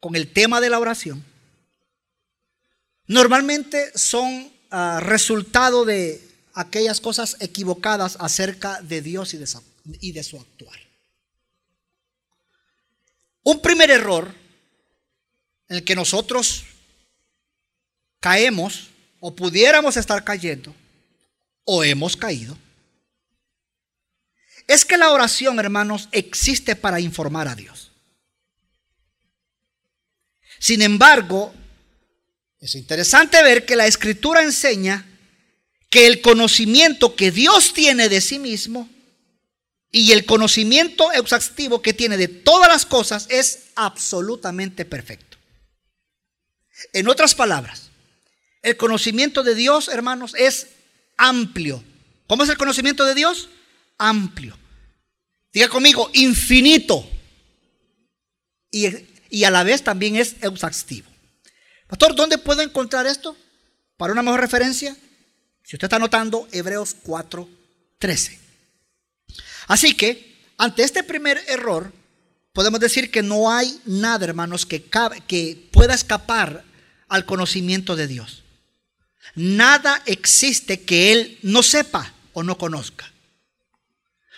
con 0.00 0.16
el 0.16 0.32
tema 0.32 0.60
de 0.60 0.68
la 0.68 0.80
oración, 0.80 1.24
normalmente 3.06 3.92
son 3.96 4.52
ah, 4.70 4.98
resultado 5.00 5.84
de 5.84 6.31
aquellas 6.54 7.00
cosas 7.00 7.36
equivocadas 7.40 8.16
acerca 8.20 8.80
de 8.82 9.00
Dios 9.02 9.34
y 9.34 9.38
de, 9.38 10.22
su 10.22 10.36
actuar. 10.38 10.78
Un 13.42 13.60
primer 13.60 13.90
error 13.90 14.34
en 15.68 15.76
el 15.76 15.84
que 15.84 15.96
nosotros 15.96 16.64
caemos 18.20 18.90
o 19.20 19.34
pudiéramos 19.34 19.96
estar 19.96 20.22
cayendo 20.24 20.74
o 21.64 21.82
hemos 21.84 22.16
caído 22.16 22.56
es 24.68 24.84
que 24.84 24.96
la 24.96 25.10
oración, 25.10 25.58
hermanos, 25.58 26.08
existe 26.12 26.76
para 26.76 27.00
informar 27.00 27.48
a 27.48 27.54
Dios. 27.54 27.90
Sin 30.58 30.82
embargo, 30.82 31.52
es 32.60 32.76
interesante 32.76 33.42
ver 33.42 33.66
que 33.66 33.74
la 33.74 33.88
escritura 33.88 34.42
enseña 34.42 35.11
que 35.92 36.06
el 36.06 36.22
conocimiento 36.22 37.14
que 37.16 37.30
Dios 37.30 37.74
tiene 37.74 38.08
de 38.08 38.22
sí 38.22 38.38
mismo 38.38 38.88
y 39.90 40.12
el 40.12 40.24
conocimiento 40.24 41.12
exhaustivo 41.12 41.82
que 41.82 41.92
tiene 41.92 42.16
de 42.16 42.28
todas 42.28 42.66
las 42.66 42.86
cosas 42.86 43.26
es 43.28 43.64
absolutamente 43.74 44.86
perfecto. 44.86 45.36
En 46.94 47.08
otras 47.08 47.34
palabras, 47.34 47.90
el 48.62 48.78
conocimiento 48.78 49.42
de 49.42 49.54
Dios, 49.54 49.88
hermanos, 49.88 50.34
es 50.38 50.68
amplio. 51.18 51.84
¿Cómo 52.26 52.44
es 52.44 52.48
el 52.48 52.56
conocimiento 52.56 53.04
de 53.04 53.14
Dios? 53.14 53.50
Amplio. 53.98 54.56
Diga 55.52 55.68
conmigo, 55.68 56.10
infinito. 56.14 57.06
Y, 58.70 58.88
y 59.28 59.44
a 59.44 59.50
la 59.50 59.62
vez 59.62 59.84
también 59.84 60.16
es 60.16 60.36
exhaustivo. 60.40 61.10
Pastor, 61.86 62.14
¿dónde 62.14 62.38
puedo 62.38 62.62
encontrar 62.62 63.06
esto? 63.06 63.36
Para 63.98 64.14
una 64.14 64.22
mejor 64.22 64.40
referencia, 64.40 64.96
si 65.62 65.76
usted 65.76 65.86
está 65.86 65.96
anotando, 65.96 66.48
Hebreos 66.52 66.96
4, 67.02 67.48
13. 67.98 68.38
Así 69.68 69.94
que, 69.94 70.36
ante 70.58 70.82
este 70.82 71.02
primer 71.02 71.42
error, 71.48 71.92
podemos 72.52 72.80
decir 72.80 73.10
que 73.10 73.22
no 73.22 73.50
hay 73.50 73.80
nada, 73.84 74.24
hermanos, 74.24 74.66
que, 74.66 74.84
que 75.26 75.68
pueda 75.72 75.94
escapar 75.94 76.64
al 77.08 77.24
conocimiento 77.24 77.96
de 77.96 78.06
Dios. 78.06 78.42
Nada 79.34 80.02
existe 80.06 80.82
que 80.82 81.12
Él 81.12 81.38
no 81.42 81.62
sepa 81.62 82.12
o 82.32 82.42
no 82.42 82.58
conozca. 82.58 83.10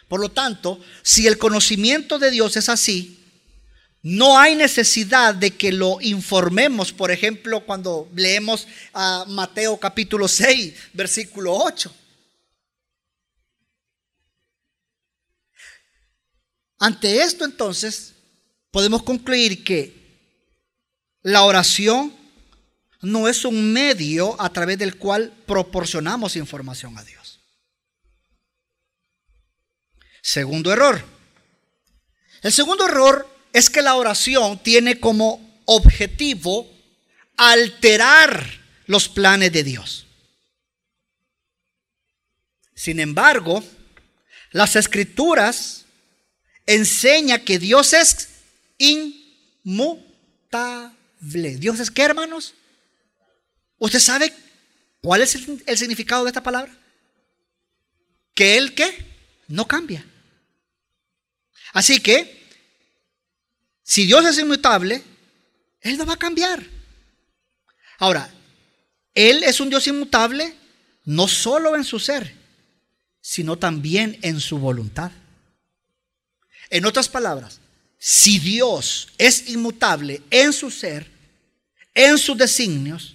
Por 0.08 0.20
lo 0.20 0.30
tanto, 0.30 0.80
si 1.02 1.26
el 1.26 1.38
conocimiento 1.38 2.18
de 2.18 2.30
Dios 2.30 2.56
es 2.56 2.68
así, 2.68 3.23
no 4.04 4.38
hay 4.38 4.54
necesidad 4.54 5.34
de 5.34 5.56
que 5.56 5.72
lo 5.72 5.98
informemos, 6.02 6.92
por 6.92 7.10
ejemplo, 7.10 7.64
cuando 7.64 8.06
leemos 8.14 8.68
a 8.92 9.24
Mateo 9.26 9.80
capítulo 9.80 10.28
6, 10.28 10.74
versículo 10.92 11.56
8. 11.56 11.90
Ante 16.80 17.22
esto 17.22 17.46
entonces, 17.46 18.12
podemos 18.70 19.02
concluir 19.02 19.64
que 19.64 19.94
la 21.22 21.44
oración 21.44 22.14
no 23.00 23.26
es 23.26 23.46
un 23.46 23.72
medio 23.72 24.38
a 24.38 24.52
través 24.52 24.76
del 24.76 24.98
cual 24.98 25.32
proporcionamos 25.46 26.36
información 26.36 26.98
a 26.98 27.04
Dios. 27.04 27.40
Segundo 30.20 30.70
error. 30.70 31.02
El 32.42 32.52
segundo 32.52 32.84
error 32.84 33.33
es 33.54 33.70
que 33.70 33.80
la 33.80 33.94
oración 33.94 34.58
tiene 34.58 34.98
como 34.98 35.62
objetivo 35.64 36.68
alterar 37.36 38.44
los 38.86 39.08
planes 39.08 39.52
de 39.52 39.62
Dios. 39.62 40.06
Sin 42.74 42.98
embargo, 42.98 43.62
las 44.50 44.74
escrituras 44.74 45.84
enseñan 46.66 47.44
que 47.44 47.60
Dios 47.60 47.92
es 47.92 48.28
inmutable. 49.64 50.02
¿Dios 51.56 51.78
es 51.78 51.92
qué, 51.92 52.02
hermanos? 52.02 52.54
¿Usted 53.78 54.00
sabe 54.00 54.34
cuál 55.00 55.22
es 55.22 55.36
el, 55.36 55.62
el 55.64 55.78
significado 55.78 56.24
de 56.24 56.30
esta 56.30 56.42
palabra? 56.42 56.76
Que 58.34 58.56
Él 58.56 58.74
qué? 58.74 59.14
No 59.46 59.68
cambia. 59.68 60.04
Así 61.72 62.00
que 62.00 62.43
si 63.84 64.06
Dios 64.06 64.24
es 64.24 64.38
inmutable, 64.38 65.02
Él 65.82 65.98
no 65.98 66.06
va 66.06 66.14
a 66.14 66.18
cambiar. 66.18 66.64
Ahora, 67.98 68.28
Él 69.14 69.44
es 69.44 69.60
un 69.60 69.68
Dios 69.68 69.86
inmutable 69.86 70.56
no 71.04 71.28
solo 71.28 71.76
en 71.76 71.84
su 71.84 71.98
ser, 71.98 72.34
sino 73.20 73.58
también 73.58 74.18
en 74.22 74.40
su 74.40 74.58
voluntad. 74.58 75.12
En 76.70 76.86
otras 76.86 77.08
palabras, 77.08 77.60
si 77.98 78.38
Dios 78.38 79.08
es 79.18 79.50
inmutable 79.50 80.22
en 80.30 80.52
su 80.52 80.70
ser, 80.70 81.10
en 81.94 82.18
sus 82.18 82.36
designios, 82.36 83.14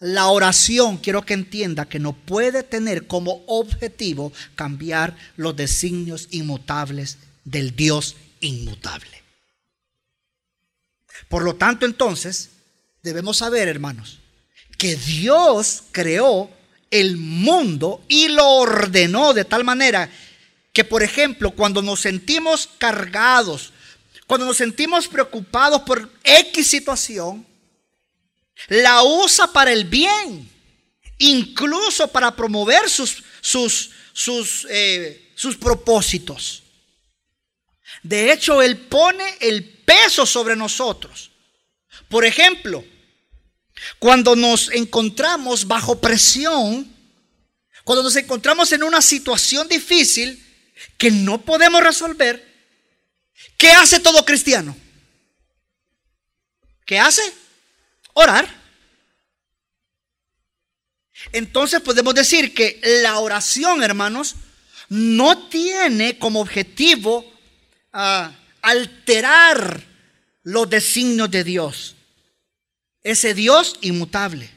la 0.00 0.28
oración 0.28 0.96
quiero 0.96 1.24
que 1.26 1.34
entienda 1.34 1.88
que 1.88 1.98
no 1.98 2.14
puede 2.14 2.62
tener 2.62 3.06
como 3.06 3.44
objetivo 3.46 4.32
cambiar 4.54 5.16
los 5.36 5.56
designios 5.56 6.28
inmutables 6.30 7.18
del 7.44 7.76
Dios 7.76 8.16
inmutable. 8.40 9.17
Por 11.28 11.42
lo 11.42 11.56
tanto, 11.56 11.86
entonces, 11.86 12.50
debemos 13.02 13.38
saber, 13.38 13.68
hermanos, 13.68 14.18
que 14.76 14.94
Dios 14.96 15.82
creó 15.90 16.50
el 16.90 17.16
mundo 17.16 18.04
y 18.08 18.28
lo 18.28 18.46
ordenó 18.46 19.32
de 19.34 19.44
tal 19.44 19.64
manera 19.64 20.10
que, 20.72 20.84
por 20.84 21.02
ejemplo, 21.02 21.50
cuando 21.50 21.82
nos 21.82 22.00
sentimos 22.00 22.68
cargados, 22.78 23.72
cuando 24.26 24.46
nos 24.46 24.56
sentimos 24.56 25.08
preocupados 25.08 25.82
por 25.82 26.08
X 26.22 26.66
situación, 26.66 27.44
la 28.68 29.02
usa 29.02 29.52
para 29.52 29.72
el 29.72 29.84
bien, 29.84 30.48
incluso 31.18 32.08
para 32.08 32.34
promover 32.34 32.88
sus, 32.88 33.24
sus, 33.40 33.90
sus, 34.12 34.66
eh, 34.70 35.32
sus 35.34 35.56
propósitos. 35.56 36.62
De 38.08 38.32
hecho, 38.32 38.62
Él 38.62 38.78
pone 38.78 39.36
el 39.38 39.62
peso 39.84 40.24
sobre 40.24 40.56
nosotros. 40.56 41.30
Por 42.08 42.24
ejemplo, 42.24 42.82
cuando 43.98 44.34
nos 44.34 44.70
encontramos 44.70 45.66
bajo 45.66 46.00
presión, 46.00 46.90
cuando 47.84 48.02
nos 48.02 48.16
encontramos 48.16 48.72
en 48.72 48.82
una 48.82 49.02
situación 49.02 49.68
difícil 49.68 50.42
que 50.96 51.10
no 51.10 51.42
podemos 51.42 51.82
resolver, 51.82 52.42
¿qué 53.58 53.72
hace 53.72 54.00
todo 54.00 54.24
cristiano? 54.24 54.74
¿Qué 56.86 56.98
hace? 56.98 57.20
Orar. 58.14 58.48
Entonces 61.32 61.82
podemos 61.82 62.14
decir 62.14 62.54
que 62.54 62.80
la 63.02 63.18
oración, 63.18 63.82
hermanos, 63.82 64.34
no 64.88 65.48
tiene 65.48 66.18
como 66.18 66.40
objetivo 66.40 67.37
a 67.92 68.34
alterar 68.62 69.82
los 70.42 70.68
designios 70.68 71.30
de 71.30 71.44
Dios. 71.44 71.96
Ese 73.02 73.34
Dios 73.34 73.78
inmutable. 73.80 74.50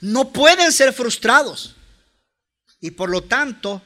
No 0.00 0.32
pueden 0.32 0.72
ser 0.72 0.92
frustrados 0.92 1.76
y 2.80 2.90
por 2.90 3.08
lo 3.08 3.22
tanto 3.22 3.82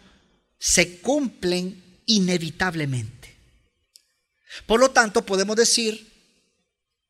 se 0.59 0.99
cumplen 1.01 2.01
inevitablemente. 2.07 3.37
Por 4.67 4.81
lo 4.81 4.91
tanto, 4.91 5.25
podemos 5.25 5.57
decir, 5.57 6.11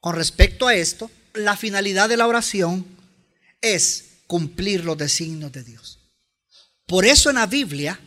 con 0.01 0.15
respecto 0.15 0.67
a 0.67 0.75
esto, 0.75 1.11
la 1.35 1.57
finalidad 1.57 2.09
de 2.09 2.17
la 2.17 2.27
oración 2.27 2.87
es 3.61 4.23
cumplir 4.27 4.85
los 4.85 4.99
designios 4.99 5.53
de 5.53 5.65
Dios. 5.65 5.99
Por 6.87 7.05
eso 7.05 7.31
en 7.31 7.37
la 7.37 7.47
Biblia, 7.47 7.99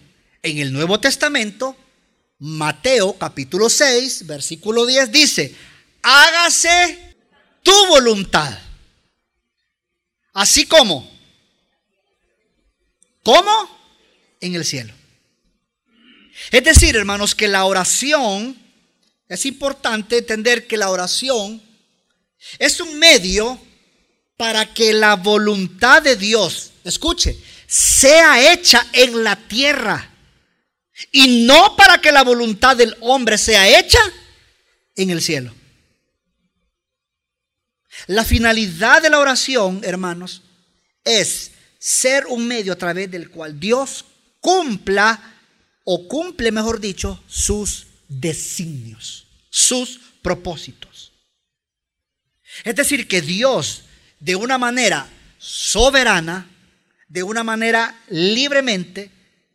en 0.43 0.57
el 0.57 0.73
Nuevo 0.73 0.99
Testamento, 0.99 1.75
Mateo 2.43 3.19
capítulo 3.19 3.69
6, 3.69 4.25
versículo 4.25 4.87
10 4.87 5.11
dice, 5.11 5.55
hágase 6.01 7.15
tu 7.61 7.71
voluntad. 7.85 8.57
Así 10.33 10.65
como, 10.65 11.07
¿cómo? 13.21 13.51
En 14.39 14.55
el 14.55 14.65
cielo. 14.65 14.91
Es 16.49 16.63
decir, 16.63 16.95
hermanos, 16.95 17.35
que 17.35 17.47
la 17.47 17.65
oración, 17.65 18.59
es 19.27 19.45
importante 19.45 20.17
entender 20.17 20.65
que 20.65 20.77
la 20.77 20.89
oración 20.89 21.61
es 22.57 22.79
un 22.79 22.97
medio 22.97 23.61
para 24.35 24.73
que 24.73 24.93
la 24.93 25.15
voluntad 25.15 26.01
de 26.01 26.15
Dios, 26.15 26.71
escuche, 26.83 27.39
sea 27.67 28.51
hecha 28.51 28.87
en 28.93 29.23
la 29.23 29.35
tierra 29.35 30.10
y 31.11 31.45
no 31.45 31.75
para 31.75 31.99
que 31.99 32.11
la 32.11 32.23
voluntad 32.23 32.75
del 32.75 32.95
hombre 33.01 33.37
sea 33.37 33.79
hecha 33.79 33.99
en 34.95 35.09
el 35.09 35.21
cielo. 35.21 35.53
La 38.07 38.25
finalidad 38.25 39.01
de 39.01 39.09
la 39.09 39.19
oración, 39.19 39.81
hermanos, 39.83 40.41
es 41.03 41.51
ser 41.79 42.25
un 42.27 42.47
medio 42.47 42.73
a 42.73 42.77
través 42.77 43.09
del 43.09 43.29
cual 43.29 43.59
Dios 43.59 44.05
cumpla 44.39 45.19
o 45.83 46.07
cumple, 46.07 46.51
mejor 46.51 46.79
dicho, 46.79 47.23
sus 47.27 47.87
designios, 48.07 49.27
sus 49.49 49.99
propósitos. 50.21 51.11
Es 52.63 52.75
decir, 52.75 53.07
que 53.07 53.21
Dios, 53.21 53.83
de 54.19 54.35
una 54.35 54.57
manera 54.57 55.07
soberana, 55.37 56.47
de 57.07 57.23
una 57.23 57.43
manera 57.43 57.99
libremente, 58.09 59.11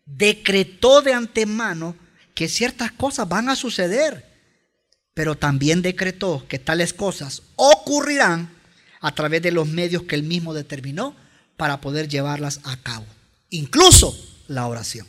decretó 0.07 1.03
de 1.03 1.13
antemano 1.13 1.97
que 2.35 2.49
ciertas 2.49 2.93
cosas 2.93 3.29
van 3.29 3.49
a 3.49 3.57
suceder, 3.57 4.25
pero 5.13 5.37
también 5.37 5.83
decretó 5.83 6.47
que 6.49 6.59
tales 6.59 6.93
cosas 6.93 7.43
ocurrirán 7.57 8.55
a 9.01 9.15
través 9.15 9.43
de 9.43 9.53
los 9.53 9.67
medios 9.67 10.05
que 10.05 10.15
él 10.15 10.23
mismo 10.23 10.55
determinó 10.55 11.15
para 11.57 11.81
poder 11.81 12.09
llevarlas 12.09 12.61
a 12.65 12.77
cabo, 12.77 13.07
incluso 13.51 14.17
la 14.49 14.67
oración. 14.67 15.07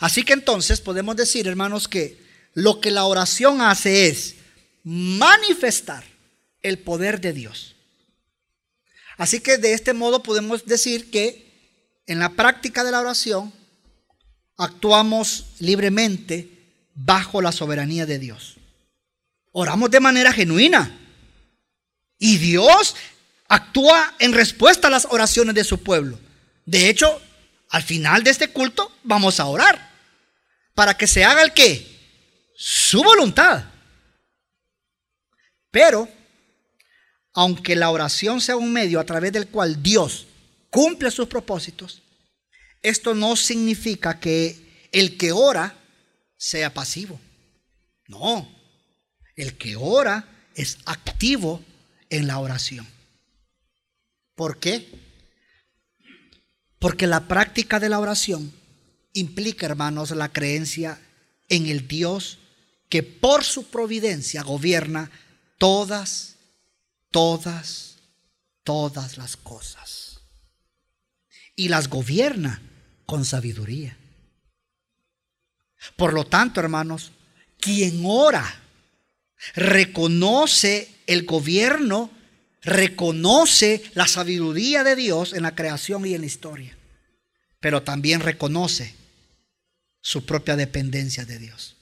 Así 0.00 0.22
que 0.22 0.32
entonces 0.32 0.80
podemos 0.80 1.16
decir, 1.16 1.46
hermanos, 1.46 1.88
que 1.88 2.22
lo 2.54 2.80
que 2.80 2.90
la 2.90 3.04
oración 3.04 3.60
hace 3.60 4.08
es 4.08 4.36
manifestar 4.82 6.04
el 6.62 6.78
poder 6.78 7.20
de 7.20 7.32
Dios. 7.32 7.74
Así 9.16 9.40
que 9.40 9.58
de 9.58 9.74
este 9.74 9.92
modo 9.92 10.22
podemos 10.22 10.64
decir 10.64 11.10
que 11.10 11.53
en 12.06 12.18
la 12.18 12.30
práctica 12.30 12.84
de 12.84 12.90
la 12.90 13.00
oración 13.00 13.52
actuamos 14.56 15.46
libremente 15.58 16.54
bajo 16.94 17.40
la 17.40 17.52
soberanía 17.52 18.06
de 18.06 18.18
Dios. 18.18 18.56
Oramos 19.52 19.90
de 19.90 20.00
manera 20.00 20.32
genuina. 20.32 21.00
Y 22.18 22.38
Dios 22.38 22.96
actúa 23.48 24.14
en 24.18 24.32
respuesta 24.32 24.88
a 24.88 24.90
las 24.90 25.06
oraciones 25.10 25.54
de 25.54 25.64
su 25.64 25.82
pueblo. 25.82 26.18
De 26.64 26.88
hecho, 26.88 27.20
al 27.70 27.82
final 27.82 28.22
de 28.22 28.30
este 28.30 28.48
culto 28.48 28.92
vamos 29.02 29.40
a 29.40 29.46
orar 29.46 29.90
para 30.74 30.96
que 30.96 31.06
se 31.06 31.24
haga 31.24 31.42
el 31.42 31.52
qué? 31.52 31.86
Su 32.56 33.02
voluntad. 33.02 33.64
Pero 35.70 36.08
aunque 37.32 37.74
la 37.74 37.90
oración 37.90 38.40
sea 38.40 38.56
un 38.56 38.72
medio 38.72 39.00
a 39.00 39.04
través 39.04 39.32
del 39.32 39.48
cual 39.48 39.82
Dios 39.82 40.26
cumple 40.74 41.12
sus 41.12 41.28
propósitos, 41.28 42.02
esto 42.82 43.14
no 43.14 43.36
significa 43.36 44.18
que 44.18 44.88
el 44.90 45.16
que 45.16 45.30
ora 45.30 45.78
sea 46.36 46.74
pasivo. 46.74 47.20
No, 48.08 48.52
el 49.36 49.56
que 49.56 49.76
ora 49.76 50.28
es 50.56 50.78
activo 50.84 51.62
en 52.10 52.26
la 52.26 52.40
oración. 52.40 52.86
¿Por 54.34 54.58
qué? 54.58 54.90
Porque 56.80 57.06
la 57.06 57.28
práctica 57.28 57.78
de 57.78 57.88
la 57.88 58.00
oración 58.00 58.52
implica, 59.12 59.66
hermanos, 59.66 60.10
la 60.10 60.32
creencia 60.32 61.00
en 61.48 61.66
el 61.66 61.86
Dios 61.86 62.40
que 62.88 63.04
por 63.04 63.44
su 63.44 63.70
providencia 63.70 64.42
gobierna 64.42 65.10
todas 65.56 66.34
todas, 67.14 67.94
todas 68.64 69.18
las 69.18 69.36
cosas. 69.36 70.03
Y 71.56 71.68
las 71.68 71.88
gobierna 71.88 72.60
con 73.06 73.24
sabiduría. 73.24 73.96
Por 75.96 76.12
lo 76.12 76.24
tanto, 76.24 76.60
hermanos, 76.60 77.12
quien 77.58 78.02
ora 78.04 78.44
reconoce 79.54 80.88
el 81.06 81.24
gobierno, 81.24 82.10
reconoce 82.62 83.82
la 83.94 84.06
sabiduría 84.06 84.84
de 84.84 84.96
Dios 84.96 85.32
en 85.32 85.42
la 85.42 85.54
creación 85.54 86.06
y 86.06 86.14
en 86.14 86.22
la 86.22 86.26
historia, 86.26 86.76
pero 87.60 87.82
también 87.82 88.20
reconoce 88.20 88.94
su 90.00 90.24
propia 90.24 90.56
dependencia 90.56 91.24
de 91.24 91.38
Dios. 91.38 91.76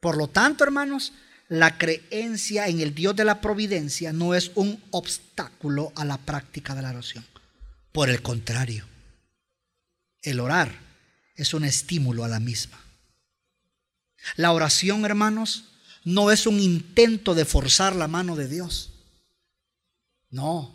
Por 0.00 0.16
lo 0.16 0.28
tanto, 0.28 0.64
hermanos, 0.64 1.12
la 1.48 1.78
creencia 1.78 2.66
en 2.68 2.80
el 2.80 2.94
Dios 2.94 3.14
de 3.14 3.24
la 3.24 3.40
providencia 3.40 4.12
no 4.12 4.34
es 4.34 4.50
un 4.54 4.82
obstáculo 4.90 5.92
a 5.94 6.04
la 6.04 6.18
práctica 6.18 6.74
de 6.74 6.82
la 6.82 6.90
oración. 6.90 7.24
Por 7.92 8.10
el 8.10 8.22
contrario, 8.22 8.86
el 10.22 10.40
orar 10.40 10.72
es 11.34 11.54
un 11.54 11.64
estímulo 11.64 12.24
a 12.24 12.28
la 12.28 12.40
misma. 12.40 12.80
La 14.36 14.52
oración, 14.52 15.04
hermanos, 15.04 15.64
no 16.04 16.30
es 16.30 16.46
un 16.46 16.58
intento 16.58 17.34
de 17.34 17.44
forzar 17.44 17.94
la 17.94 18.08
mano 18.08 18.36
de 18.36 18.48
Dios. 18.48 18.92
No, 20.30 20.74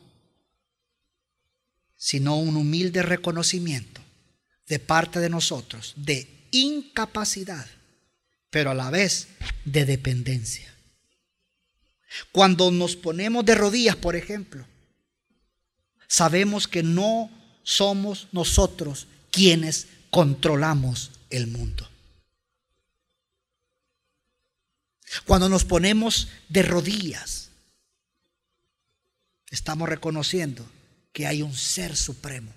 sino 1.95 2.37
un 2.37 2.55
humilde 2.55 3.01
reconocimiento 3.01 4.01
de 4.67 4.79
parte 4.79 5.19
de 5.19 5.29
nosotros 5.29 5.93
de 5.95 6.47
incapacidad 6.51 7.67
pero 8.49 8.71
a 8.71 8.73
la 8.73 8.89
vez 8.89 9.27
de 9.65 9.85
dependencia. 9.85 10.73
Cuando 12.31 12.71
nos 12.71 12.95
ponemos 12.95 13.45
de 13.45 13.55
rodillas, 13.55 13.95
por 13.95 14.15
ejemplo, 14.15 14.65
sabemos 16.07 16.67
que 16.67 16.83
no 16.83 17.29
somos 17.63 18.27
nosotros 18.31 19.07
quienes 19.31 19.87
controlamos 20.09 21.11
el 21.29 21.47
mundo. 21.47 21.87
Cuando 25.25 25.49
nos 25.49 25.63
ponemos 25.63 26.27
de 26.49 26.63
rodillas, 26.63 27.49
estamos 29.49 29.87
reconociendo 29.87 30.69
que 31.13 31.27
hay 31.27 31.41
un 31.41 31.55
ser 31.55 31.95
supremo 31.95 32.53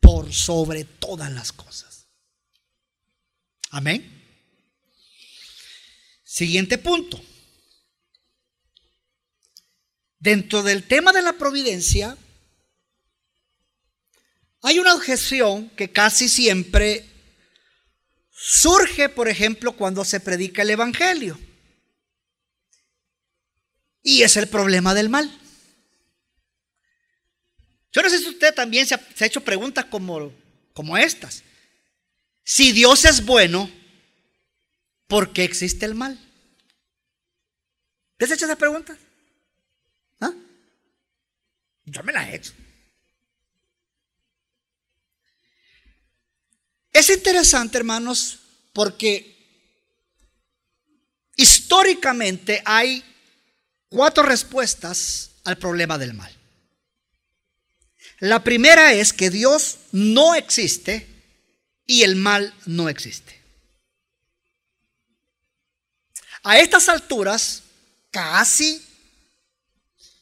por 0.00 0.32
sobre 0.32 0.84
todas 0.84 1.30
las 1.32 1.52
cosas. 1.52 2.06
Amén. 3.70 4.20
Siguiente 6.24 6.78
punto. 6.78 7.20
Dentro 10.18 10.62
del 10.62 10.84
tema 10.84 11.12
de 11.12 11.22
la 11.22 11.32
providencia, 11.32 12.16
hay 14.62 14.78
una 14.78 14.94
objeción 14.94 15.70
que 15.70 15.90
casi 15.90 16.28
siempre 16.28 17.06
surge, 18.30 19.08
por 19.08 19.28
ejemplo, 19.28 19.72
cuando 19.72 20.04
se 20.04 20.20
predica 20.20 20.62
el 20.62 20.70
Evangelio. 20.70 21.38
Y 24.02 24.22
es 24.22 24.36
el 24.36 24.48
problema 24.48 24.94
del 24.94 25.08
mal. 25.08 25.30
Yo 27.92 28.02
no 28.02 28.10
sé 28.10 28.18
si 28.18 28.28
usted 28.28 28.54
también 28.54 28.86
se 28.86 28.94
ha, 28.94 29.00
hecho 29.20 29.42
preguntas 29.42 29.86
como, 29.86 30.32
como 30.72 30.96
estas. 30.96 31.42
Si 32.44 32.72
Dios 32.72 33.04
es 33.04 33.24
bueno, 33.24 33.70
¿por 35.06 35.32
qué 35.32 35.44
existe 35.44 35.86
el 35.86 35.94
mal? 35.94 36.18
¿Te 38.16 38.26
has 38.26 38.30
hecho 38.30 38.44
esa 38.44 38.56
pregunta? 38.56 38.96
¿Ah? 40.20 40.32
Yo 41.84 42.02
me 42.02 42.12
la 42.12 42.30
he 42.30 42.36
hecho. 42.36 42.52
Es 46.92 47.08
interesante, 47.10 47.78
hermanos, 47.78 48.38
porque 48.72 49.36
históricamente 51.36 52.62
hay 52.64 53.04
cuatro 53.88 54.22
respuestas 54.22 55.30
al 55.44 55.58
problema 55.58 55.98
del 55.98 56.14
mal. 56.14 56.34
La 58.20 58.44
primera 58.44 58.92
es 58.92 59.12
que 59.12 59.30
Dios 59.30 59.78
no 59.92 60.34
existe 60.34 61.06
y 61.86 62.02
el 62.02 62.16
mal 62.16 62.54
no 62.66 62.88
existe. 62.88 63.40
A 66.42 66.58
estas 66.58 66.88
alturas, 66.88 67.62
casi 68.10 68.82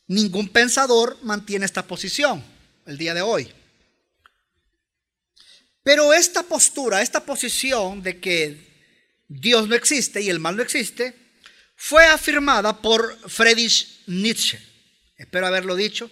ningún 0.07 0.49
pensador 0.49 1.19
mantiene 1.23 1.65
esta 1.65 1.87
posición 1.87 2.43
el 2.87 2.99
día 2.99 3.15
de 3.15 3.23
hoy. 3.23 3.53
Pero 5.89 6.13
esta 6.13 6.43
postura, 6.43 7.01
esta 7.01 7.25
posición 7.25 8.03
de 8.03 8.21
que 8.21 8.93
Dios 9.27 9.67
no 9.69 9.75
existe 9.75 10.21
y 10.21 10.29
el 10.29 10.39
mal 10.39 10.55
no 10.55 10.63
existe, 10.63 11.15
fue 11.77 12.05
afirmada 12.05 12.83
por 12.83 13.19
Friedrich 13.27 14.05
Nietzsche. 14.07 14.61
Espero 15.17 15.47
haberlo 15.47 15.75
dicho. 15.75 16.11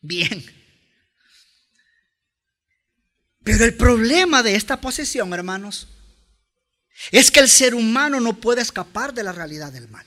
Bien. 0.00 0.42
Pero 3.44 3.66
el 3.66 3.74
problema 3.74 4.42
de 4.42 4.54
esta 4.54 4.80
posición, 4.80 5.34
hermanos, 5.34 5.86
es 7.10 7.30
que 7.30 7.40
el 7.40 7.50
ser 7.50 7.74
humano 7.74 8.18
no 8.18 8.40
puede 8.40 8.62
escapar 8.62 9.12
de 9.12 9.24
la 9.24 9.32
realidad 9.32 9.74
del 9.74 9.88
mal. 9.88 10.06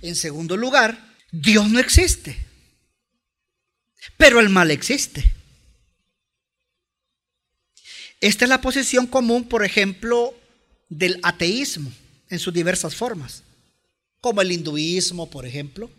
En 0.00 0.16
segundo 0.16 0.56
lugar, 0.56 1.14
Dios 1.30 1.68
no 1.68 1.78
existe, 1.78 2.55
pero 4.16 4.40
el 4.40 4.48
mal 4.48 4.70
existe. 4.70 5.32
Esta 8.20 8.44
es 8.44 8.48
la 8.48 8.60
posición 8.60 9.06
común, 9.06 9.48
por 9.48 9.64
ejemplo, 9.64 10.34
del 10.88 11.20
ateísmo 11.22 11.92
en 12.28 12.38
sus 12.38 12.52
diversas 12.52 12.94
formas, 12.94 13.42
como 14.20 14.40
el 14.40 14.52
hinduismo, 14.52 15.30
por 15.30 15.46
ejemplo, 15.46 15.90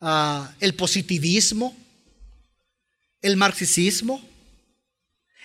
ah, 0.00 0.54
el 0.60 0.74
positivismo, 0.74 1.76
el 3.22 3.36
marxismo, 3.36 4.22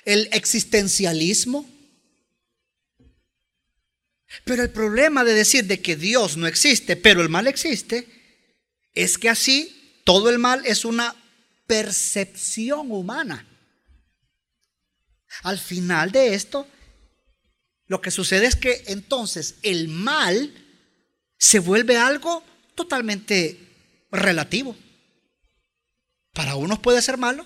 el 0.04 0.30
existencialismo. 0.32 1.70
Pero 4.44 4.64
el 4.64 4.70
problema 4.70 5.24
de 5.24 5.34
decir 5.34 5.66
de 5.66 5.82
que 5.82 5.96
Dios 5.96 6.36
no 6.36 6.46
existe, 6.46 6.96
pero 6.98 7.22
el 7.22 7.30
mal 7.30 7.48
existe, 7.48 8.08
es 8.94 9.18
que 9.18 9.30
así 9.30 10.02
todo 10.04 10.30
el 10.30 10.40
mal 10.40 10.66
es 10.66 10.84
una 10.84 11.16
percepción 11.68 12.92
humana. 12.92 13.46
Al 15.44 15.60
final 15.60 16.12
de 16.12 16.34
esto, 16.34 16.68
lo 17.88 18.02
que 18.02 18.12
sucede 18.12 18.48
es 18.48 18.56
que 18.56 18.84
entonces 18.88 19.56
el 19.62 19.88
mal 19.88 20.54
se 21.38 21.60
vuelve 21.60 21.98
algo 21.98 22.44
totalmente 22.74 23.60
relativo. 24.12 24.76
Para 26.34 26.56
unos 26.56 26.80
puede 26.80 27.02
ser 27.02 27.18
malo, 27.18 27.46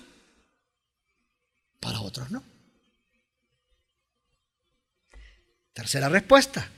para 1.78 2.00
otros 2.00 2.30
no. 2.30 2.42
Tercera 5.72 6.08
respuesta. 6.08 6.70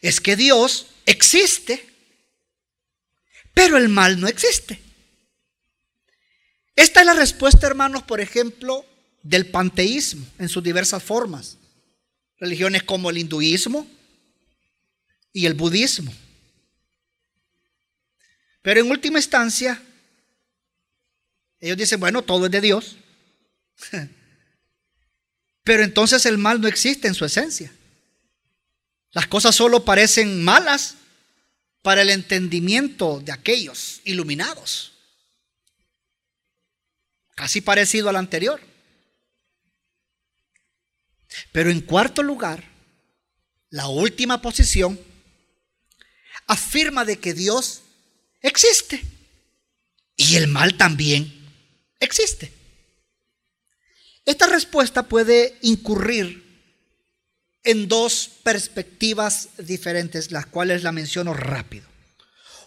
Es 0.00 0.20
que 0.20 0.36
Dios 0.36 0.88
existe, 1.06 1.86
pero 3.54 3.76
el 3.76 3.88
mal 3.88 4.20
no 4.20 4.28
existe. 4.28 4.85
Esta 6.76 7.00
es 7.00 7.06
la 7.06 7.14
respuesta, 7.14 7.66
hermanos, 7.66 8.02
por 8.02 8.20
ejemplo, 8.20 8.84
del 9.22 9.46
panteísmo 9.46 10.26
en 10.38 10.48
sus 10.48 10.62
diversas 10.62 11.02
formas. 11.02 11.56
Religiones 12.38 12.82
como 12.82 13.08
el 13.08 13.16
hinduismo 13.18 13.88
y 15.32 15.46
el 15.46 15.54
budismo. 15.54 16.12
Pero 18.60 18.80
en 18.80 18.90
última 18.90 19.18
instancia, 19.18 19.82
ellos 21.60 21.78
dicen, 21.78 21.98
bueno, 21.98 22.22
todo 22.22 22.46
es 22.46 22.52
de 22.52 22.60
Dios. 22.60 22.96
Pero 25.64 25.82
entonces 25.82 26.26
el 26.26 26.36
mal 26.36 26.60
no 26.60 26.68
existe 26.68 27.08
en 27.08 27.14
su 27.14 27.24
esencia. 27.24 27.72
Las 29.12 29.26
cosas 29.26 29.54
solo 29.54 29.84
parecen 29.84 30.44
malas 30.44 30.96
para 31.80 32.02
el 32.02 32.10
entendimiento 32.10 33.20
de 33.24 33.32
aquellos 33.32 34.02
iluminados. 34.04 34.95
Casi 37.36 37.60
parecido 37.60 38.08
al 38.08 38.16
anterior. 38.16 38.60
Pero 41.52 41.70
en 41.70 41.82
cuarto 41.82 42.24
lugar, 42.24 42.64
la 43.70 43.86
última 43.86 44.42
posición 44.42 44.98
afirma 46.46 47.04
de 47.04 47.18
que 47.18 47.34
Dios 47.34 47.82
existe 48.40 49.02
y 50.16 50.36
el 50.36 50.48
mal 50.48 50.76
también 50.76 51.32
existe. 52.00 52.52
Esta 54.24 54.46
respuesta 54.46 55.04
puede 55.04 55.58
incurrir 55.62 56.44
en 57.64 57.88
dos 57.88 58.30
perspectivas 58.42 59.50
diferentes, 59.58 60.30
las 60.30 60.46
cuales 60.46 60.82
la 60.82 60.92
menciono 60.92 61.34
rápido. 61.34 61.86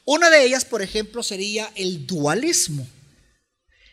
Una 0.05 0.29
de 0.29 0.43
ellas, 0.43 0.65
por 0.65 0.81
ejemplo, 0.81 1.23
sería 1.23 1.71
el 1.75 2.05
dualismo. 2.05 2.87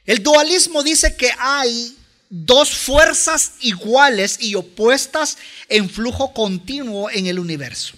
El 0.06 0.22
dualismo 0.22 0.84
dice 0.84 1.16
que 1.16 1.30
hay 1.38 1.96
dos 2.28 2.70
fuerzas 2.70 3.54
iguales 3.60 4.38
y 4.40 4.54
opuestas 4.54 5.36
en 5.68 5.90
flujo 5.90 6.32
continuo 6.32 7.10
en 7.10 7.26
el 7.26 7.38
universo. 7.38 7.94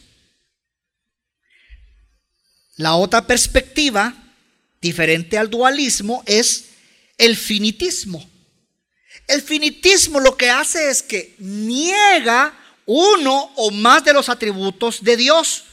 La 2.77 2.95
otra 2.95 3.27
perspectiva, 3.27 4.15
diferente 4.81 5.37
al 5.37 5.51
dualismo, 5.51 6.23
es 6.27 6.67
el 7.19 7.37
finitismo. 7.37 8.29
El 9.27 9.43
finitismo 9.43 10.21
lo 10.21 10.37
que 10.37 10.49
hace 10.49 10.89
es 10.91 11.03
que 11.03 11.35
niega 11.39 12.59
uno 12.87 13.53
o 13.57 13.71
más 13.71 14.05
de 14.05 14.15
los 14.15 14.31
atributos 14.31 15.03
de 15.03 15.17
Dios. 15.17 15.65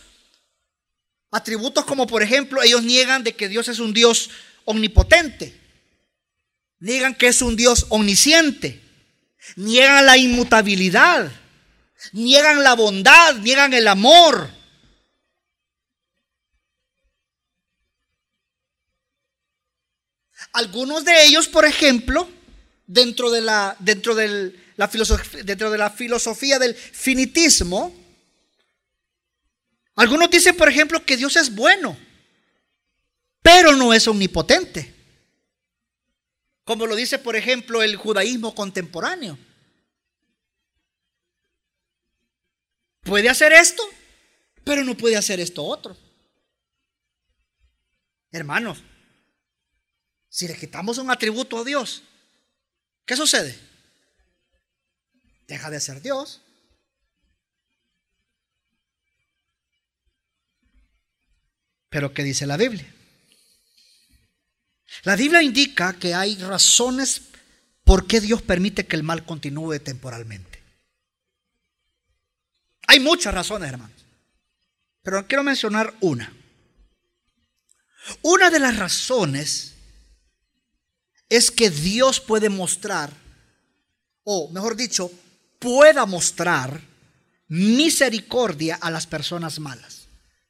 Atributos 1.32 1.86
como 1.86 2.08
por 2.08 2.24
ejemplo, 2.24 2.62
ellos 2.62 2.84
niegan 2.84 3.24
de 3.24 3.34
que 3.34 3.48
Dios 3.48 3.68
es 3.70 3.80
un 3.80 3.94
Dios 3.94 4.30
omnipotente. 4.66 5.65
Niegan 6.80 7.16
que 7.16 7.28
es 7.28 7.42
un 7.42 7.56
Dios 7.56 7.88
omnisciente. 7.90 8.82
Niegan 9.56 10.06
la 10.06 10.18
inmutabilidad. 10.18 11.32
Niegan 12.12 12.64
la 12.64 12.76
bondad, 12.76 13.36
niegan 13.36 13.74
el 13.74 13.88
amor. 13.88 14.50
Algunos 20.54 21.04
de 21.04 21.26
ellos, 21.26 21.48
por 21.48 21.66
ejemplo, 21.66 22.30
dentro 22.88 23.30
de 23.30 23.42
la, 23.42 23.76
dentro 23.80 24.16
la, 24.78 24.88
filosofía, 24.88 25.44
dentro 25.44 25.70
de 25.70 25.78
la 25.78 25.90
filosofía 25.90 26.60
del 26.60 26.74
finitismo, 26.76 27.94
algunos 29.96 30.30
dicen, 30.30 30.56
por 30.56 30.70
ejemplo, 30.70 31.04
que 31.06 31.18
Dios 31.18 31.36
es 31.36 31.54
bueno, 31.54 31.98
pero 33.42 33.74
no 33.76 33.94
es 33.94 34.08
omnipotente. 34.08 34.95
Como 36.66 36.86
lo 36.86 36.96
dice, 36.96 37.18
por 37.18 37.38
ejemplo, 37.38 37.82
el 37.82 37.96
judaísmo 37.96 38.54
contemporáneo. 38.54 39.38
Puede 43.02 43.30
hacer 43.30 43.54
esto, 43.54 43.84
pero 44.66 44.84
no 44.84 44.98
puede 44.98 45.16
hacer 45.16 45.40
esto 45.40 45.64
otro. 45.64 45.96
Hermanos, 48.32 48.84
si 50.28 50.48
le 50.48 50.58
quitamos 50.58 50.98
un 50.98 51.10
atributo 51.10 51.60
a 51.60 51.64
Dios, 51.64 52.04
¿Qué 53.06 53.16
sucede? 53.16 53.56
Deja 55.48 55.70
de 55.70 55.80
ser 55.80 56.02
Dios. 56.02 56.42
Pero 61.90 62.14
¿qué 62.14 62.24
dice 62.24 62.48
la 62.48 62.58
Biblia? 62.58 62.92
La 65.04 65.16
Biblia 65.16 65.42
indica 65.42 65.94
que 65.94 66.14
hay 66.14 66.36
razones 66.38 67.22
por 67.84 68.08
qué 68.08 68.22
Dios 68.22 68.42
permite 68.42 68.86
que 68.86 68.96
el 68.96 69.04
mal 69.04 69.26
continúe 69.26 69.80
temporalmente. 69.80 70.64
Hay 72.88 73.00
muchas 73.00 73.34
razones, 73.34 73.70
hermanos. 73.70 74.06
Pero 75.04 75.28
quiero 75.28 75.44
mencionar 75.44 75.94
una. 76.02 76.34
Una 78.22 78.50
de 78.50 78.60
las 78.60 78.78
razones 78.78 79.74
es 81.30 81.52
que 81.52 81.70
Dios 81.70 82.20
puede 82.20 82.50
mostrar, 82.50 83.12
o 84.24 84.50
mejor 84.52 84.76
dicho, 84.76 85.12
pueda 85.60 86.06
mostrar 86.06 86.82
misericordia 87.48 88.76
a 88.76 88.92
las 88.92 89.08
personas 89.08 89.60
malas, 89.60 90.08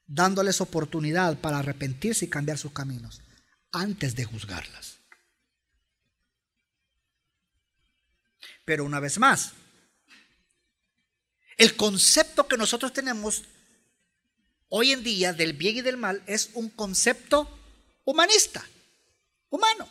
dándoles 0.08 0.62
oportunidad 0.62 1.38
para 1.38 1.60
arrepentirse 1.60 2.26
y 2.26 2.30
cambiar 2.30 2.58
sus 2.58 2.72
caminos 2.72 3.22
antes 3.76 4.16
de 4.16 4.24
juzgarlas. 4.24 5.00
Pero 8.64 8.84
una 8.84 9.00
vez 9.00 9.20
más, 9.20 9.54
el 11.58 11.76
concepto 11.76 12.48
que 12.48 12.58
nosotros 12.58 12.94
tenemos 12.94 13.44
hoy 14.70 14.92
en 14.92 15.04
día 15.04 15.34
del 15.34 15.54
bien 15.54 15.78
y 15.78 15.82
del 15.82 15.98
mal 15.98 16.24
es 16.26 16.50
un 16.54 16.70
concepto 16.70 17.50
humanista, 18.04 18.66
humano. 19.50 19.88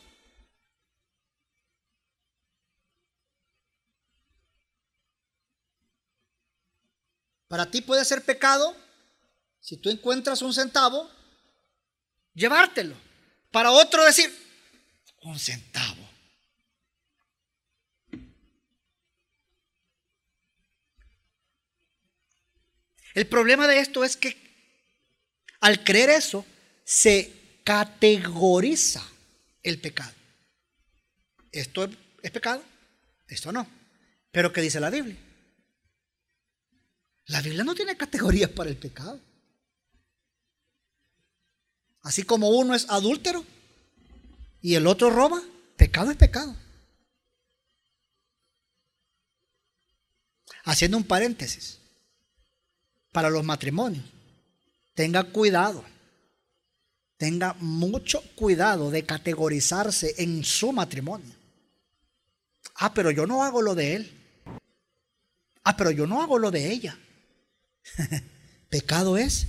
Para 7.47 7.71
ti 7.71 7.83
puede 7.83 8.05
ser 8.05 8.25
pecado, 8.25 8.75
si 9.61 9.77
tú 9.77 9.89
encuentras 9.89 10.43
un 10.43 10.53
centavo, 10.53 11.09
llevártelo. 12.35 13.04
Para 13.55 13.71
otro 13.71 14.05
decir, 14.05 14.37
un 15.23 15.39
centavo. 15.39 16.11
El 23.15 23.29
problema 23.29 23.69
de 23.69 23.79
esto 23.79 24.03
es 24.03 24.17
que 24.17 24.37
al 25.61 25.85
creer 25.85 26.11
eso, 26.11 26.45
se 26.85 27.61
categoriza 27.63 29.09
el 29.63 29.81
pecado. 29.81 30.13
¿Esto 31.53 31.89
es 32.25 32.31
pecado? 32.33 32.61
Esto 33.29 33.53
no. 33.53 33.69
Pero 34.33 34.53
¿qué 34.53 34.63
dice 34.63 34.81
la 34.81 34.91
Biblia? 34.91 35.17
La 37.27 37.41
Biblia 37.41 37.63
no 37.63 37.77
tiene 37.77 37.97
categorías 37.97 38.51
para 38.51 38.69
el 38.69 38.77
pecado. 38.77 39.21
Así 42.05 42.23
como 42.23 42.51
uno 42.51 42.75
es 42.75 42.87
adúltero 42.91 43.45
y 44.61 44.75
el 44.75 44.87
otro 44.87 45.11
roba, 45.11 45.43
pecado 45.77 46.11
es 46.11 46.17
pecado. 46.19 46.55
Haciendo 50.65 50.99
un 50.99 51.05
paréntesis, 51.05 51.79
para 53.11 53.31
los 53.31 53.43
matrimonios, 53.43 54.05
tenga 54.95 55.25
cuidado, 55.25 55.83
tenga 57.17 57.55
mucho 57.55 58.23
cuidado 58.35 58.91
de 58.91 59.07
categorizarse 59.07 60.15
en 60.19 60.45
su 60.45 60.73
matrimonio. 60.73 61.35
Ah, 62.75 62.93
pero 62.93 63.11
yo 63.11 63.27
no 63.27 63.43
hago 63.43 63.63
lo 63.63 63.75
de 63.75 63.95
él. 63.95 64.21
Ah, 65.63 65.77
pero 65.77 65.91
yo 65.91 66.07
no 66.07 66.21
hago 66.21 66.39
lo 66.39 66.51
de 66.51 66.71
ella. 66.71 66.99
Pecado 68.69 69.17
es 69.17 69.47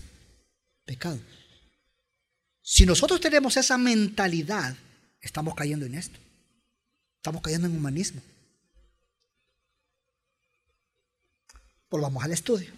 pecado. 0.85 1.19
Si 2.67 2.83
nosotros 2.83 3.21
tenemos 3.21 3.55
esa 3.57 3.77
mentalidad, 3.77 4.75
estamos 5.21 5.53
cayendo 5.53 5.85
en 5.85 5.93
esto. 5.93 6.17
Estamos 7.17 7.43
cayendo 7.43 7.67
en 7.67 7.77
humanismo. 7.77 8.23
Volvamos 11.91 12.23
al 12.23 12.31
estudio. 12.31 12.73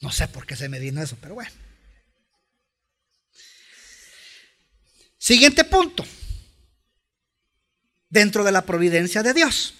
No 0.00 0.10
sé 0.10 0.26
por 0.26 0.46
qué 0.46 0.56
se 0.56 0.68
me 0.68 0.80
vino 0.80 1.00
eso, 1.00 1.16
pero 1.20 1.34
bueno. 1.34 1.52
Siguiente 5.16 5.62
punto. 5.62 6.04
Dentro 8.08 8.42
de 8.42 8.50
la 8.50 8.66
providencia 8.66 9.22
de 9.22 9.32
Dios. 9.32 9.74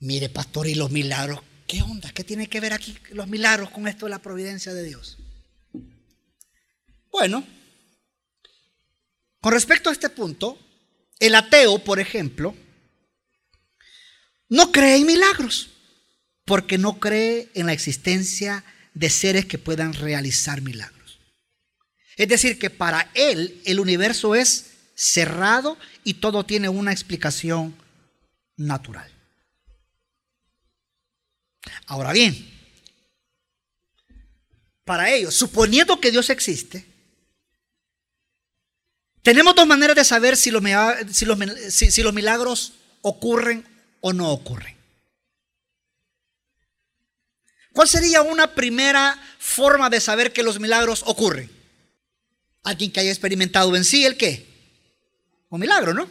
Mire, 0.00 0.28
pastor, 0.30 0.66
y 0.66 0.74
los 0.74 0.90
milagros. 0.90 1.42
¿Qué 1.68 1.80
onda? 1.80 2.10
¿Qué 2.10 2.24
tiene 2.24 2.48
que 2.48 2.58
ver 2.58 2.72
aquí 2.72 2.98
los 3.10 3.28
milagros 3.28 3.70
con 3.70 3.86
esto 3.86 4.06
de 4.06 4.10
la 4.10 4.18
providencia 4.18 4.74
de 4.74 4.82
Dios? 4.82 5.16
Bueno, 7.18 7.44
con 9.40 9.52
respecto 9.52 9.90
a 9.90 9.92
este 9.92 10.08
punto, 10.08 10.56
el 11.18 11.34
ateo, 11.34 11.80
por 11.80 11.98
ejemplo, 11.98 12.54
no 14.48 14.70
cree 14.70 14.98
en 14.98 15.06
milagros 15.06 15.68
porque 16.44 16.78
no 16.78 17.00
cree 17.00 17.50
en 17.54 17.66
la 17.66 17.72
existencia 17.72 18.64
de 18.94 19.10
seres 19.10 19.46
que 19.46 19.58
puedan 19.58 19.94
realizar 19.94 20.62
milagros. 20.62 21.18
Es 22.16 22.28
decir, 22.28 22.56
que 22.56 22.70
para 22.70 23.10
él 23.14 23.62
el 23.64 23.80
universo 23.80 24.36
es 24.36 24.74
cerrado 24.94 25.76
y 26.04 26.14
todo 26.14 26.46
tiene 26.46 26.68
una 26.68 26.92
explicación 26.92 27.76
natural. 28.56 29.10
Ahora 31.86 32.12
bien, 32.12 32.48
para 34.84 35.10
ellos, 35.10 35.34
suponiendo 35.34 36.00
que 36.00 36.12
Dios 36.12 36.30
existe, 36.30 36.87
tenemos 39.28 39.54
dos 39.54 39.66
maneras 39.66 39.94
de 39.94 40.04
saber 40.04 40.38
si 40.38 40.50
los, 40.50 40.62
milagros 42.14 42.72
ocurren 43.02 43.62
o 44.00 44.14
no 44.14 44.30
ocurren. 44.30 44.74
¿Cuál 47.74 47.90
sería 47.90 48.22
una 48.22 48.54
primera 48.54 49.22
forma 49.38 49.90
de 49.90 50.00
saber 50.00 50.32
que 50.32 50.42
los 50.42 50.58
milagros 50.58 51.02
ocurren? 51.04 51.50
Alguien 52.62 52.90
que 52.90 53.00
haya 53.00 53.10
experimentado 53.10 53.76
en 53.76 53.84
sí 53.84 54.06
el 54.06 54.16
qué? 54.16 54.46
Un 55.50 55.60
milagro, 55.60 55.92
¿no? 55.92 56.10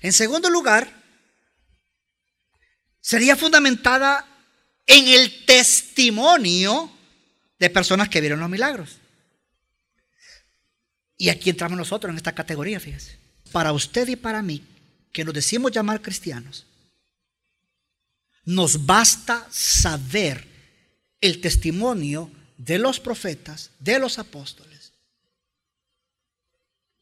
En 0.00 0.12
segundo 0.12 0.48
lugar, 0.48 0.94
sería 3.00 3.34
fundamentada 3.34 4.28
en 4.86 5.08
el 5.08 5.44
testimonio 5.44 6.88
de 7.58 7.68
personas 7.68 8.08
que 8.08 8.20
vieron 8.20 8.38
los 8.38 8.48
milagros. 8.48 9.00
Y 11.20 11.28
aquí 11.28 11.50
entramos 11.50 11.76
nosotros 11.76 12.10
en 12.10 12.16
esta 12.16 12.34
categoría, 12.34 12.80
fíjese. 12.80 13.18
Para 13.52 13.74
usted 13.74 14.08
y 14.08 14.16
para 14.16 14.40
mí, 14.40 14.64
que 15.12 15.22
nos 15.22 15.34
decimos 15.34 15.70
llamar 15.70 16.00
cristianos, 16.00 16.64
nos 18.46 18.86
basta 18.86 19.46
saber 19.50 20.48
el 21.20 21.42
testimonio 21.42 22.30
de 22.56 22.78
los 22.78 23.00
profetas, 23.00 23.70
de 23.80 23.98
los 23.98 24.18
apóstoles, 24.18 24.94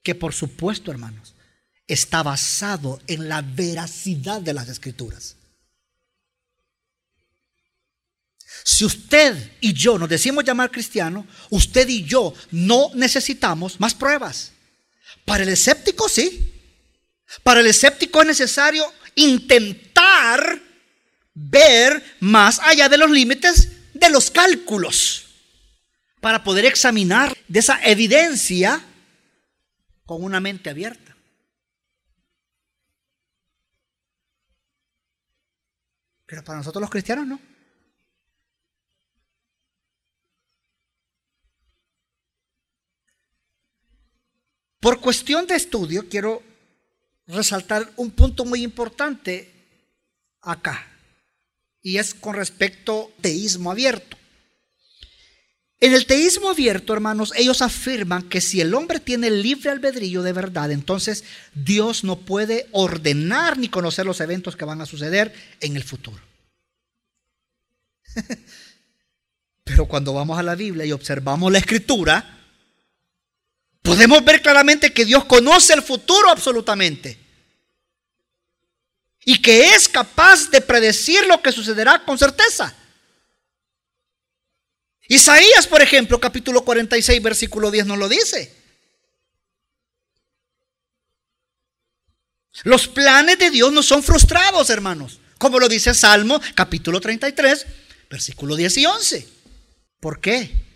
que 0.03 0.17
por 0.17 0.35
supuesto, 0.35 0.91
hermanos, 0.91 1.35
está 1.87 2.25
basado 2.25 3.01
en 3.07 3.29
la 3.29 3.41
veracidad 3.41 4.41
de 4.41 4.53
las 4.53 4.69
escrituras. 4.69 5.37
Si 8.65 8.85
usted 8.85 9.53
y 9.61 9.73
yo 9.73 9.99
nos 9.99 10.09
decimos 10.09 10.45
llamar 10.45 10.71
cristiano, 10.71 11.27
usted 11.51 11.89
y 11.89 12.05
yo 12.05 12.35
no 12.51 12.91
necesitamos 12.95 13.81
más 13.81 13.95
pruebas. 13.95 14.53
Para 15.25 15.43
el 15.43 15.49
escéptico 15.49 16.09
sí. 16.09 16.55
Para 17.43 17.61
el 17.61 17.67
escéptico 17.67 18.21
es 18.21 18.27
necesario 18.27 18.85
intentar 19.15 20.61
ver 21.35 22.17
más 22.21 22.59
allá 22.61 22.89
de 22.89 22.99
los 22.99 23.11
límites 23.11 23.69
de 23.95 24.11
los 24.11 24.31
cálculos 24.31 25.27
para 26.21 26.43
poder 26.43 26.65
examinar 26.65 27.37
de 27.47 27.61
esa 27.61 27.81
evidencia 27.85 28.85
con 30.05 30.23
una 30.25 30.41
mente 30.41 30.71
abierta. 30.71 31.17
Pero 36.27 36.45
para 36.45 36.59
nosotros 36.59 36.81
los 36.81 36.91
cristianos 36.91 37.27
no. 37.27 37.41
Por 44.81 45.01
cuestión 45.01 45.47
de 45.47 45.57
estudio, 45.57 46.09
quiero 46.09 46.43
resaltar 47.27 47.91
un 47.97 48.11
punto 48.11 48.45
muy 48.45 48.63
importante 48.63 49.53
acá, 50.41 50.87
y 51.83 51.99
es 51.99 52.15
con 52.15 52.35
respecto 52.35 53.13
al 53.17 53.23
teísmo 53.23 53.71
abierto. 53.71 54.17
En 55.81 55.95
el 55.95 56.07
teísmo 56.07 56.51
abierto, 56.51 56.93
hermanos, 56.93 57.33
ellos 57.37 57.63
afirman 57.63 58.29
que 58.29 58.41
si 58.41 58.61
el 58.61 58.75
hombre 58.75 58.99
tiene 58.99 59.31
libre 59.31 59.71
albedrío 59.71 60.23
de 60.23 60.33
verdad, 60.33 60.73
entonces 60.73 61.23
Dios 61.55 62.03
no 62.03 62.19
puede 62.19 62.67
ordenar 62.73 63.59
ni 63.59 63.69
conocer 63.69 64.05
los 64.05 64.21
eventos 64.21 64.57
que 64.57 64.65
van 64.65 64.81
a 64.81 64.87
suceder 64.87 65.33
en 65.61 65.77
el 65.77 65.85
futuro. 65.85 66.21
Pero 69.65 69.87
cuando 69.87 70.13
vamos 70.13 70.37
a 70.37 70.43
la 70.43 70.57
Biblia 70.57 70.85
y 70.85 70.91
observamos 70.91 71.53
la 71.53 71.59
escritura, 71.59 72.38
Podemos 73.83 74.25
ver 74.25 74.43
claramente 74.43 74.93
que 74.93 75.05
Dios 75.05 75.25
conoce 75.25 75.73
el 75.73 75.83
futuro 75.83 76.29
absolutamente. 76.31 77.19
Y 79.25 79.41
que 79.41 79.75
es 79.75 79.89
capaz 79.89 80.51
de 80.51 80.61
predecir 80.61 81.27
lo 81.27 81.43
que 81.43 81.53
sucederá 81.53 82.05
con 82.05 82.19
certeza. 82.19 82.75
Isaías, 85.09 85.67
por 85.67 85.81
ejemplo, 85.81 86.21
capítulo 86.21 86.65
46, 86.65 87.23
versículo 87.23 87.71
10 87.71 87.87
nos 87.87 87.99
lo 87.99 88.09
dice. 88.09 88.55
Los 92.65 92.89
planes 92.89 93.39
de 93.39 93.51
Dios 93.51 93.73
no 93.73 93.83
son 93.83 94.03
frustrados, 94.03 94.69
hermanos. 94.71 95.21
Como 95.39 95.59
lo 95.59 95.69
dice 95.69 95.95
Salmo, 95.95 96.41
capítulo 96.55 97.01
33, 97.01 97.67
versículo 98.11 98.57
10 98.57 98.77
y 98.79 98.87
11. 98.87 99.29
¿Por 100.01 100.21
qué? 100.21 100.68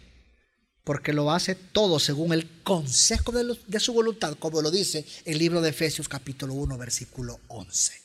Porque 0.84 1.12
lo 1.12 1.30
hace 1.30 1.54
todo 1.54 2.00
según 2.00 2.32
el 2.32 2.62
consejo 2.62 3.32
de, 3.32 3.80
su 3.80 3.92
voluntad, 3.92 4.36
como 4.38 4.60
lo 4.62 4.70
dice 4.70 5.06
el 5.24 5.38
libro 5.38 5.60
de 5.60 5.70
Efesios 5.70 6.08
capítulo 6.08 6.54
1, 6.54 6.76
versículo 6.76 7.40
11. 7.48 8.02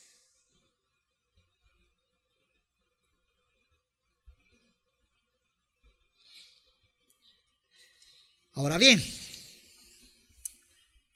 Ahora 8.53 8.77
bien, 8.79 9.03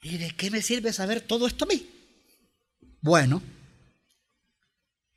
¿y 0.02 0.18
de 0.18 0.30
qué 0.36 0.50
me 0.50 0.62
sirve 0.62 0.92
saber 0.92 1.20
todo 1.20 1.46
esto 1.46 1.64
a 1.64 1.68
mí? 1.68 1.88
Bueno, 3.00 3.42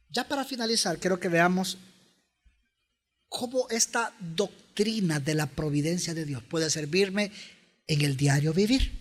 ya 0.09 0.27
para 0.27 0.43
finalizar, 0.43 0.97
quiero 0.97 1.19
que 1.19 1.29
veamos 1.29 1.77
cómo 3.29 3.67
esta 3.69 4.15
doctrina 4.19 4.64
de 4.75 5.35
la 5.35 5.45
providencia 5.45 6.13
de 6.13 6.25
Dios 6.25 6.43
puede 6.43 6.69
servirme 6.69 7.31
en 7.87 8.01
el 8.01 8.17
diario 8.17 8.53
vivir. 8.53 8.91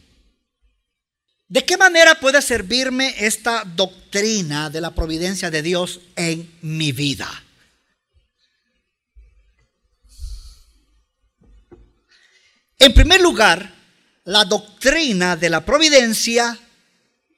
¿De 1.49 1.65
qué 1.65 1.77
manera 1.77 2.15
puede 2.21 2.41
servirme 2.41 3.15
esta 3.19 3.65
doctrina 3.65 4.71
de 4.71 4.81
la 4.81 4.95
providencia 4.95 5.51
de 5.51 5.63
Dios 5.63 6.01
en 6.15 6.49
mi 6.63 6.93
vida? 6.93 7.29
En 12.79 12.95
primer 12.95 13.21
lugar, 13.21 13.75
la 14.25 14.45
doctrina 14.45 15.37
de 15.37 15.51
la 15.51 15.65
providencia 15.65 16.59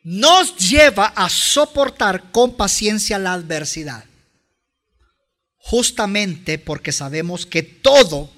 nos 0.02 0.56
lleva 0.56 1.06
a 1.06 1.28
soportar 1.28 2.30
con 2.30 2.56
paciencia 2.56 3.18
la 3.18 3.32
adversidad 3.32 4.05
justamente 5.66 6.60
porque 6.60 6.92
sabemos 6.92 7.44
que 7.44 7.64
todo, 7.64 8.30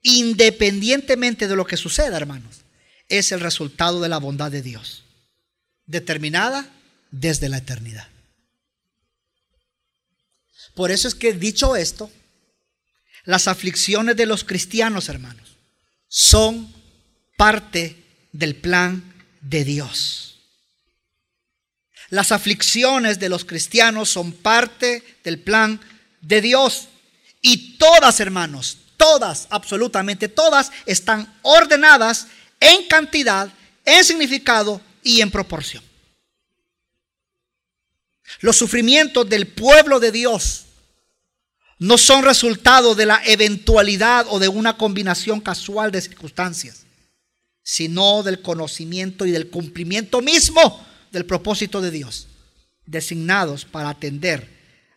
independientemente 0.00 1.48
de 1.48 1.56
lo 1.56 1.66
que 1.66 1.76
suceda, 1.76 2.16
hermanos, 2.16 2.60
es 3.08 3.32
el 3.32 3.40
resultado 3.40 4.00
de 4.00 4.08
la 4.08 4.18
bondad 4.18 4.52
de 4.52 4.62
Dios, 4.62 5.02
determinada 5.86 6.70
desde 7.10 7.48
la 7.48 7.56
eternidad. 7.56 8.06
Por 10.76 10.92
eso 10.92 11.08
es 11.08 11.16
que 11.16 11.32
dicho 11.32 11.74
esto, 11.74 12.12
las 13.24 13.48
aflicciones 13.48 14.14
de 14.16 14.26
los 14.26 14.44
cristianos, 14.44 15.08
hermanos, 15.08 15.56
son 16.06 16.72
parte 17.36 17.96
del 18.30 18.54
plan 18.54 19.02
de 19.40 19.64
Dios. 19.64 20.38
Las 22.08 22.30
aflicciones 22.30 23.18
de 23.18 23.28
los 23.28 23.44
cristianos 23.44 24.10
son 24.10 24.32
parte 24.32 25.02
del 25.24 25.40
plan 25.40 25.80
de 26.22 26.40
Dios. 26.40 26.88
Y 27.42 27.76
todas, 27.76 28.20
hermanos, 28.20 28.78
todas, 28.96 29.46
absolutamente 29.50 30.28
todas, 30.28 30.70
están 30.86 31.32
ordenadas 31.42 32.28
en 32.60 32.86
cantidad, 32.86 33.52
en 33.84 34.04
significado 34.04 34.80
y 35.02 35.20
en 35.20 35.30
proporción. 35.30 35.82
Los 38.40 38.56
sufrimientos 38.56 39.28
del 39.28 39.48
pueblo 39.48 40.00
de 40.00 40.12
Dios 40.12 40.64
no 41.78 41.98
son 41.98 42.24
resultado 42.24 42.94
de 42.94 43.06
la 43.06 43.20
eventualidad 43.26 44.26
o 44.28 44.38
de 44.38 44.48
una 44.48 44.78
combinación 44.78 45.40
casual 45.40 45.90
de 45.90 46.00
circunstancias, 46.00 46.84
sino 47.64 48.22
del 48.22 48.40
conocimiento 48.40 49.26
y 49.26 49.32
del 49.32 49.50
cumplimiento 49.50 50.20
mismo 50.20 50.86
del 51.10 51.26
propósito 51.26 51.80
de 51.80 51.90
Dios, 51.90 52.28
designados 52.86 53.64
para 53.64 53.90
atender 53.90 54.48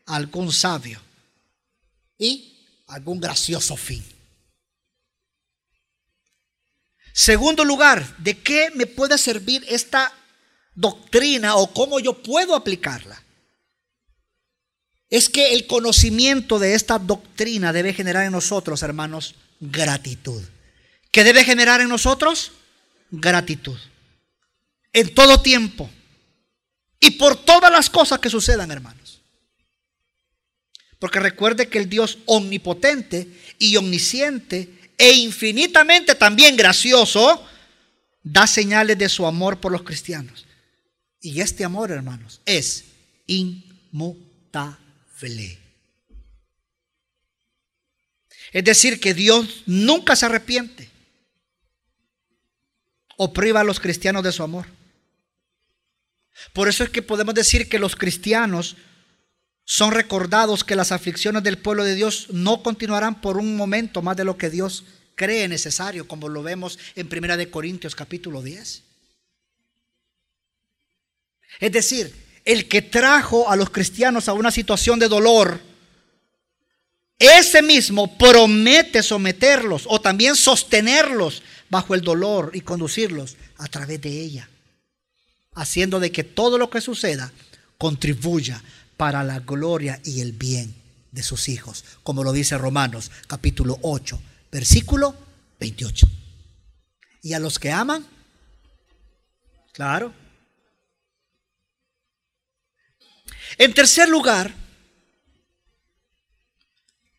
a 0.05 0.15
algún 0.15 0.51
sabio 0.51 1.01
y 2.17 2.65
algún 2.87 3.19
gracioso 3.19 3.75
fin. 3.75 4.03
Segundo 7.13 7.63
lugar, 7.63 8.17
¿de 8.17 8.37
qué 8.39 8.71
me 8.75 8.85
puede 8.85 9.17
servir 9.17 9.65
esta 9.69 10.13
doctrina 10.73 11.55
o 11.55 11.73
cómo 11.73 11.99
yo 11.99 12.21
puedo 12.21 12.55
aplicarla? 12.55 13.23
Es 15.09 15.29
que 15.29 15.53
el 15.53 15.65
conocimiento 15.65 16.59
de 16.59 16.73
esta 16.73 16.99
doctrina 16.99 17.71
debe 17.71 17.93
generar 17.93 18.25
en 18.25 18.33
nosotros, 18.33 18.83
hermanos, 18.83 19.35
gratitud. 19.61 20.43
¿Qué 21.09 21.23
debe 21.23 21.45
generar 21.45 21.79
en 21.79 21.87
nosotros? 21.87 22.51
Gratitud. 23.11 23.77
En 24.91 25.13
todo 25.13 25.41
tiempo. 25.41 25.89
Y 26.99 27.11
por 27.11 27.37
todas 27.45 27.71
las 27.71 27.89
cosas 27.89 28.19
que 28.19 28.29
sucedan, 28.29 28.71
hermanos. 28.71 29.04
Porque 30.99 31.19
recuerde 31.19 31.67
que 31.67 31.77
el 31.77 31.89
Dios 31.89 32.19
omnipotente 32.25 33.27
y 33.59 33.75
omnisciente 33.75 34.69
e 34.97 35.11
infinitamente 35.13 36.15
también 36.15 36.55
gracioso 36.55 37.45
da 38.23 38.47
señales 38.47 38.97
de 38.97 39.09
su 39.09 39.25
amor 39.25 39.59
por 39.59 39.71
los 39.71 39.83
cristianos. 39.83 40.45
Y 41.21 41.41
este 41.41 41.63
amor, 41.63 41.91
hermanos, 41.91 42.41
es 42.45 42.85
inmutable. 43.27 44.79
Es 48.51 48.63
decir, 48.63 48.99
que 48.99 49.13
Dios 49.13 49.63
nunca 49.65 50.15
se 50.15 50.25
arrepiente 50.25 50.89
o 53.17 53.33
priva 53.33 53.61
a 53.61 53.63
los 53.63 53.79
cristianos 53.79 54.23
de 54.23 54.31
su 54.31 54.43
amor. 54.43 54.67
Por 56.53 56.67
eso 56.67 56.83
es 56.83 56.89
que 56.89 57.01
podemos 57.01 57.33
decir 57.33 57.69
que 57.69 57.79
los 57.79 57.95
cristianos 57.95 58.75
son 59.65 59.91
recordados 59.91 60.63
que 60.63 60.75
las 60.75 60.91
aflicciones 60.91 61.43
del 61.43 61.57
pueblo 61.57 61.83
de 61.83 61.95
Dios 61.95 62.27
no 62.29 62.61
continuarán 62.61 63.19
por 63.19 63.37
un 63.37 63.57
momento 63.57 64.03
más 64.03 64.15
de 64.15 64.23
lo 64.23 64.37
que 64.37 64.51
Dios 64.51 64.85
cree 65.15 65.47
necesario, 65.47 66.07
como 66.07 66.29
lo 66.29 66.43
vemos 66.43 66.77
en 66.95 67.09
Primera 67.09 67.35
de 67.35 67.49
Corintios 67.49 67.95
capítulo 67.95 68.43
10. 68.43 68.83
Es 71.59 71.71
decir, 71.71 72.13
el 72.45 72.67
que 72.67 72.83
trajo 72.83 73.49
a 73.49 73.55
los 73.55 73.71
cristianos 73.71 74.29
a 74.29 74.33
una 74.33 74.51
situación 74.51 74.99
de 74.99 75.07
dolor, 75.07 75.59
ese 77.17 77.63
mismo 77.63 78.17
promete 78.17 79.01
someterlos 79.01 79.85
o 79.87 79.99
también 79.99 80.35
sostenerlos 80.35 81.41
bajo 81.69 81.95
el 81.95 82.01
dolor 82.01 82.51
y 82.53 82.61
conducirlos 82.61 83.35
a 83.57 83.67
través 83.67 83.99
de 84.01 84.09
ella, 84.09 84.47
haciendo 85.55 85.99
de 85.99 86.11
que 86.11 86.23
todo 86.23 86.59
lo 86.59 86.69
que 86.69 86.81
suceda 86.81 87.31
contribuya 87.79 88.61
para 88.97 89.23
la 89.23 89.39
gloria 89.39 89.99
y 90.03 90.21
el 90.21 90.31
bien 90.31 90.75
de 91.11 91.23
sus 91.23 91.49
hijos, 91.49 91.83
como 92.03 92.23
lo 92.23 92.31
dice 92.31 92.57
Romanos 92.57 93.11
capítulo 93.27 93.77
8, 93.81 94.21
versículo 94.51 95.15
28. 95.59 96.07
¿Y 97.21 97.33
a 97.33 97.39
los 97.39 97.57
que 97.57 97.71
aman? 97.71 98.05
Claro. 99.71 100.13
En 103.57 103.73
tercer 103.73 104.09
lugar, 104.09 104.53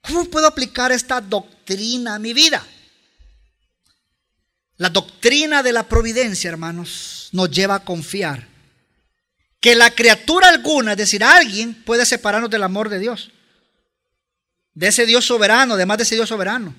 ¿cómo 0.02 0.24
puedo 0.26 0.46
aplicar 0.46 0.92
esta 0.92 1.20
doctrina 1.20 2.14
a 2.14 2.18
mi 2.18 2.32
vida? 2.32 2.64
La 4.76 4.90
doctrina 4.90 5.62
de 5.62 5.72
la 5.72 5.88
providencia, 5.88 6.50
hermanos, 6.50 7.30
nos 7.32 7.50
lleva 7.50 7.76
a 7.76 7.84
confiar 7.84 8.55
que 9.66 9.74
la 9.74 9.90
criatura 9.90 10.48
alguna, 10.48 10.92
es 10.92 10.96
decir, 10.96 11.24
alguien 11.24 11.74
puede 11.74 12.06
separarnos 12.06 12.48
del 12.48 12.62
amor 12.62 12.88
de 12.88 13.00
Dios. 13.00 13.32
De 14.74 14.86
ese 14.86 15.06
Dios 15.06 15.24
soberano, 15.24 15.74
además 15.74 15.96
de 15.96 16.04
ese 16.04 16.14
Dios 16.14 16.28
soberano. 16.28 16.72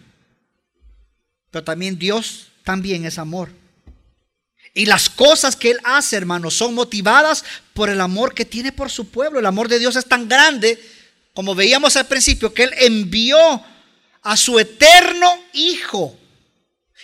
Pero 1.51 1.65
también 1.65 1.99
Dios 1.99 2.47
también 2.63 3.03
es 3.03 3.17
amor. 3.17 3.51
Y 4.73 4.85
las 4.85 5.09
cosas 5.09 5.57
que 5.57 5.71
Él 5.71 5.79
hace, 5.83 6.15
hermanos, 6.15 6.53
son 6.53 6.75
motivadas 6.75 7.43
por 7.73 7.89
el 7.89 7.99
amor 7.99 8.33
que 8.33 8.45
tiene 8.45 8.71
por 8.71 8.89
su 8.89 9.09
pueblo. 9.09 9.39
El 9.39 9.47
amor 9.47 9.67
de 9.67 9.79
Dios 9.79 9.97
es 9.97 10.05
tan 10.05 10.29
grande, 10.29 10.81
como 11.33 11.55
veíamos 11.55 11.97
al 11.97 12.07
principio, 12.07 12.53
que 12.53 12.63
Él 12.63 12.73
envió 12.79 13.65
a 14.21 14.37
su 14.37 14.59
eterno 14.59 15.37
Hijo, 15.51 16.17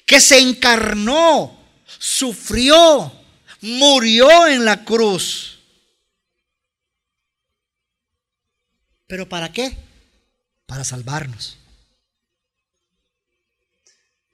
que 0.05 0.21
se 0.21 0.39
encarnó, 0.39 1.59
sufrió, 1.99 3.11
murió 3.59 4.47
en 4.47 4.63
la 4.63 4.86
cruz 4.86 5.53
¿Pero 9.14 9.30
para 9.30 9.53
qué? 9.53 9.78
Para 10.66 10.84
salvarnos. 10.84 11.59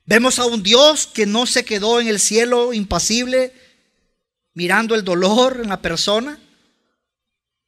Vemos 0.06 0.40
a 0.40 0.46
un 0.46 0.64
Dios 0.64 1.06
que 1.06 1.26
no 1.26 1.46
se 1.46 1.66
quedó 1.66 2.00
en 2.00 2.08
el 2.08 2.18
cielo 2.18 2.72
impasible 2.72 3.54
mirando 4.54 4.96
el 4.96 5.04
dolor 5.04 5.60
en 5.62 5.68
la 5.68 5.82
persona 5.82 6.40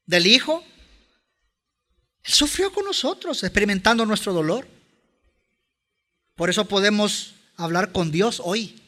del 0.06 0.26
Hijo. 0.26 0.64
Él 2.24 2.34
sufrió 2.34 2.72
con 2.72 2.86
nosotros, 2.86 3.44
experimentando 3.44 4.06
nuestro 4.06 4.32
dolor. 4.32 4.66
Por 6.36 6.50
eso 6.50 6.66
podemos 6.70 7.34
hablar 7.58 7.92
con 7.92 8.10
Dios 8.10 8.42
hoy. 8.42 8.82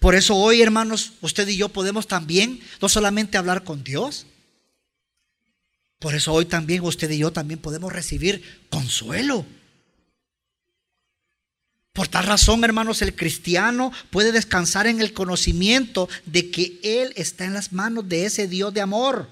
Por 0.00 0.16
eso 0.16 0.34
hoy, 0.34 0.60
hermanos, 0.60 1.12
usted 1.20 1.46
y 1.46 1.56
yo 1.56 1.68
podemos 1.68 2.08
también 2.08 2.60
no 2.82 2.88
solamente 2.88 3.38
hablar 3.38 3.62
con 3.62 3.84
Dios, 3.84 4.26
por 5.98 6.14
eso 6.14 6.32
hoy 6.32 6.44
también 6.44 6.82
usted 6.84 7.10
y 7.10 7.18
yo 7.18 7.32
también 7.32 7.60
podemos 7.60 7.92
recibir 7.92 8.66
consuelo. 8.70 9.44
Por 11.92 12.06
tal 12.06 12.26
razón, 12.26 12.62
hermanos, 12.62 13.02
el 13.02 13.16
cristiano 13.16 13.92
puede 14.10 14.30
descansar 14.30 14.86
en 14.86 15.00
el 15.00 15.12
conocimiento 15.12 16.08
de 16.26 16.50
que 16.52 16.78
Él 16.84 17.12
está 17.16 17.44
en 17.44 17.54
las 17.54 17.72
manos 17.72 18.08
de 18.08 18.24
ese 18.24 18.46
Dios 18.46 18.72
de 18.72 18.80
amor, 18.80 19.28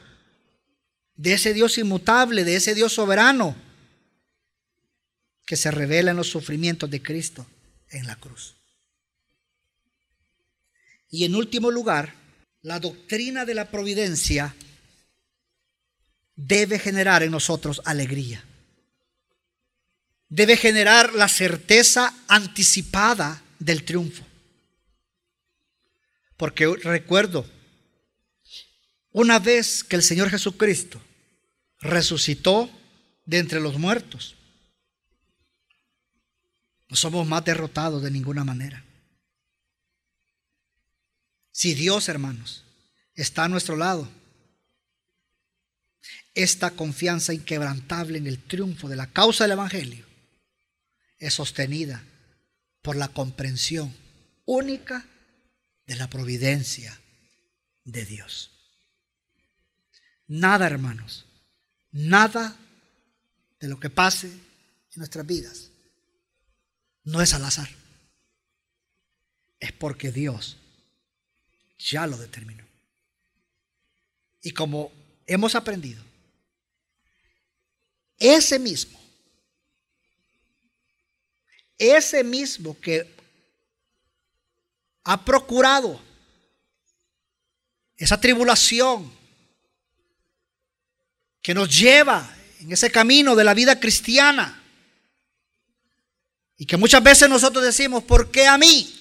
de 1.14 1.34
ese 1.34 1.54
Dios 1.54 1.78
inmutable, 1.78 2.42
de 2.42 2.56
ese 2.56 2.74
Dios 2.74 2.92
soberano, 2.92 3.54
que 5.46 5.54
se 5.54 5.70
revela 5.70 6.10
en 6.10 6.16
los 6.16 6.28
sufrimientos 6.28 6.90
de 6.90 7.00
Cristo 7.00 7.46
en 7.90 8.08
la 8.08 8.16
cruz. 8.16 8.56
Y 11.08 11.24
en 11.24 11.36
último 11.36 11.70
lugar, 11.70 12.14
la 12.62 12.80
doctrina 12.80 13.44
de 13.44 13.54
la 13.54 13.70
providencia 13.70 14.56
debe 16.36 16.78
generar 16.78 17.22
en 17.22 17.32
nosotros 17.32 17.80
alegría. 17.84 18.44
Debe 20.28 20.56
generar 20.56 21.14
la 21.14 21.28
certeza 21.28 22.14
anticipada 22.28 23.42
del 23.58 23.84
triunfo. 23.84 24.24
Porque 26.36 26.66
recuerdo, 26.82 27.48
una 29.12 29.38
vez 29.38 29.82
que 29.82 29.96
el 29.96 30.02
Señor 30.02 30.28
Jesucristo 30.28 31.00
resucitó 31.80 32.70
de 33.24 33.38
entre 33.38 33.60
los 33.60 33.78
muertos, 33.78 34.36
no 36.88 36.96
somos 36.96 37.26
más 37.26 37.44
derrotados 37.44 38.02
de 38.02 38.10
ninguna 38.10 38.44
manera. 38.44 38.84
Si 41.50 41.72
Dios, 41.72 42.08
hermanos, 42.08 42.64
está 43.14 43.44
a 43.44 43.48
nuestro 43.48 43.76
lado, 43.76 44.08
esta 46.36 46.72
confianza 46.72 47.32
inquebrantable 47.32 48.18
en 48.18 48.26
el 48.26 48.42
triunfo 48.42 48.88
de 48.88 48.96
la 48.96 49.10
causa 49.10 49.44
del 49.44 49.52
Evangelio 49.52 50.04
es 51.18 51.32
sostenida 51.32 52.04
por 52.82 52.94
la 52.94 53.08
comprensión 53.08 53.92
única 54.44 55.06
de 55.86 55.96
la 55.96 56.08
providencia 56.08 57.00
de 57.84 58.04
Dios. 58.04 58.50
Nada, 60.26 60.66
hermanos, 60.66 61.24
nada 61.90 62.54
de 63.58 63.68
lo 63.68 63.80
que 63.80 63.88
pase 63.88 64.26
en 64.26 64.40
nuestras 64.96 65.26
vidas 65.26 65.70
no 67.04 67.22
es 67.22 67.32
al 67.32 67.46
azar. 67.46 67.70
Es 69.58 69.72
porque 69.72 70.12
Dios 70.12 70.58
ya 71.78 72.06
lo 72.06 72.18
determinó. 72.18 72.64
Y 74.42 74.50
como 74.50 74.92
hemos 75.26 75.54
aprendido, 75.54 76.05
ese 78.18 78.58
mismo, 78.58 78.98
ese 81.78 82.24
mismo 82.24 82.78
que 82.80 83.14
ha 85.04 85.24
procurado 85.24 86.00
esa 87.96 88.20
tribulación 88.20 89.10
que 91.40 91.54
nos 91.54 91.74
lleva 91.76 92.36
en 92.60 92.72
ese 92.72 92.90
camino 92.90 93.36
de 93.36 93.44
la 93.44 93.54
vida 93.54 93.78
cristiana 93.78 94.62
y 96.58 96.66
que 96.66 96.76
muchas 96.76 97.02
veces 97.02 97.28
nosotros 97.28 97.64
decimos, 97.64 98.02
¿por 98.02 98.30
qué 98.30 98.46
a 98.46 98.58
mí? 98.58 98.92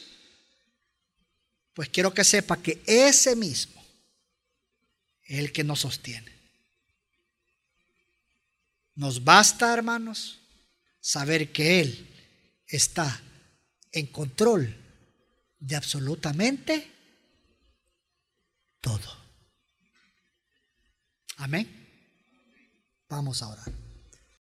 Pues 1.74 1.90
quiero 1.90 2.14
que 2.14 2.24
sepa 2.24 2.62
que 2.62 2.84
ese 2.86 3.36
mismo 3.36 3.84
es 5.24 5.40
el 5.40 5.52
que 5.52 5.64
nos 5.64 5.80
sostiene. 5.80 6.35
Nos 8.96 9.24
basta, 9.24 9.74
hermanos, 9.74 10.40
saber 11.00 11.52
que 11.52 11.82
Él 11.82 12.08
está 12.68 13.22
en 13.92 14.08
control 14.08 14.76
de 15.60 15.76
absolutamente 15.76 16.92
todo. 18.80 19.26
Amén. 21.38 21.68
Vamos 23.10 23.42
a 23.42 23.50
orar. 23.50 23.85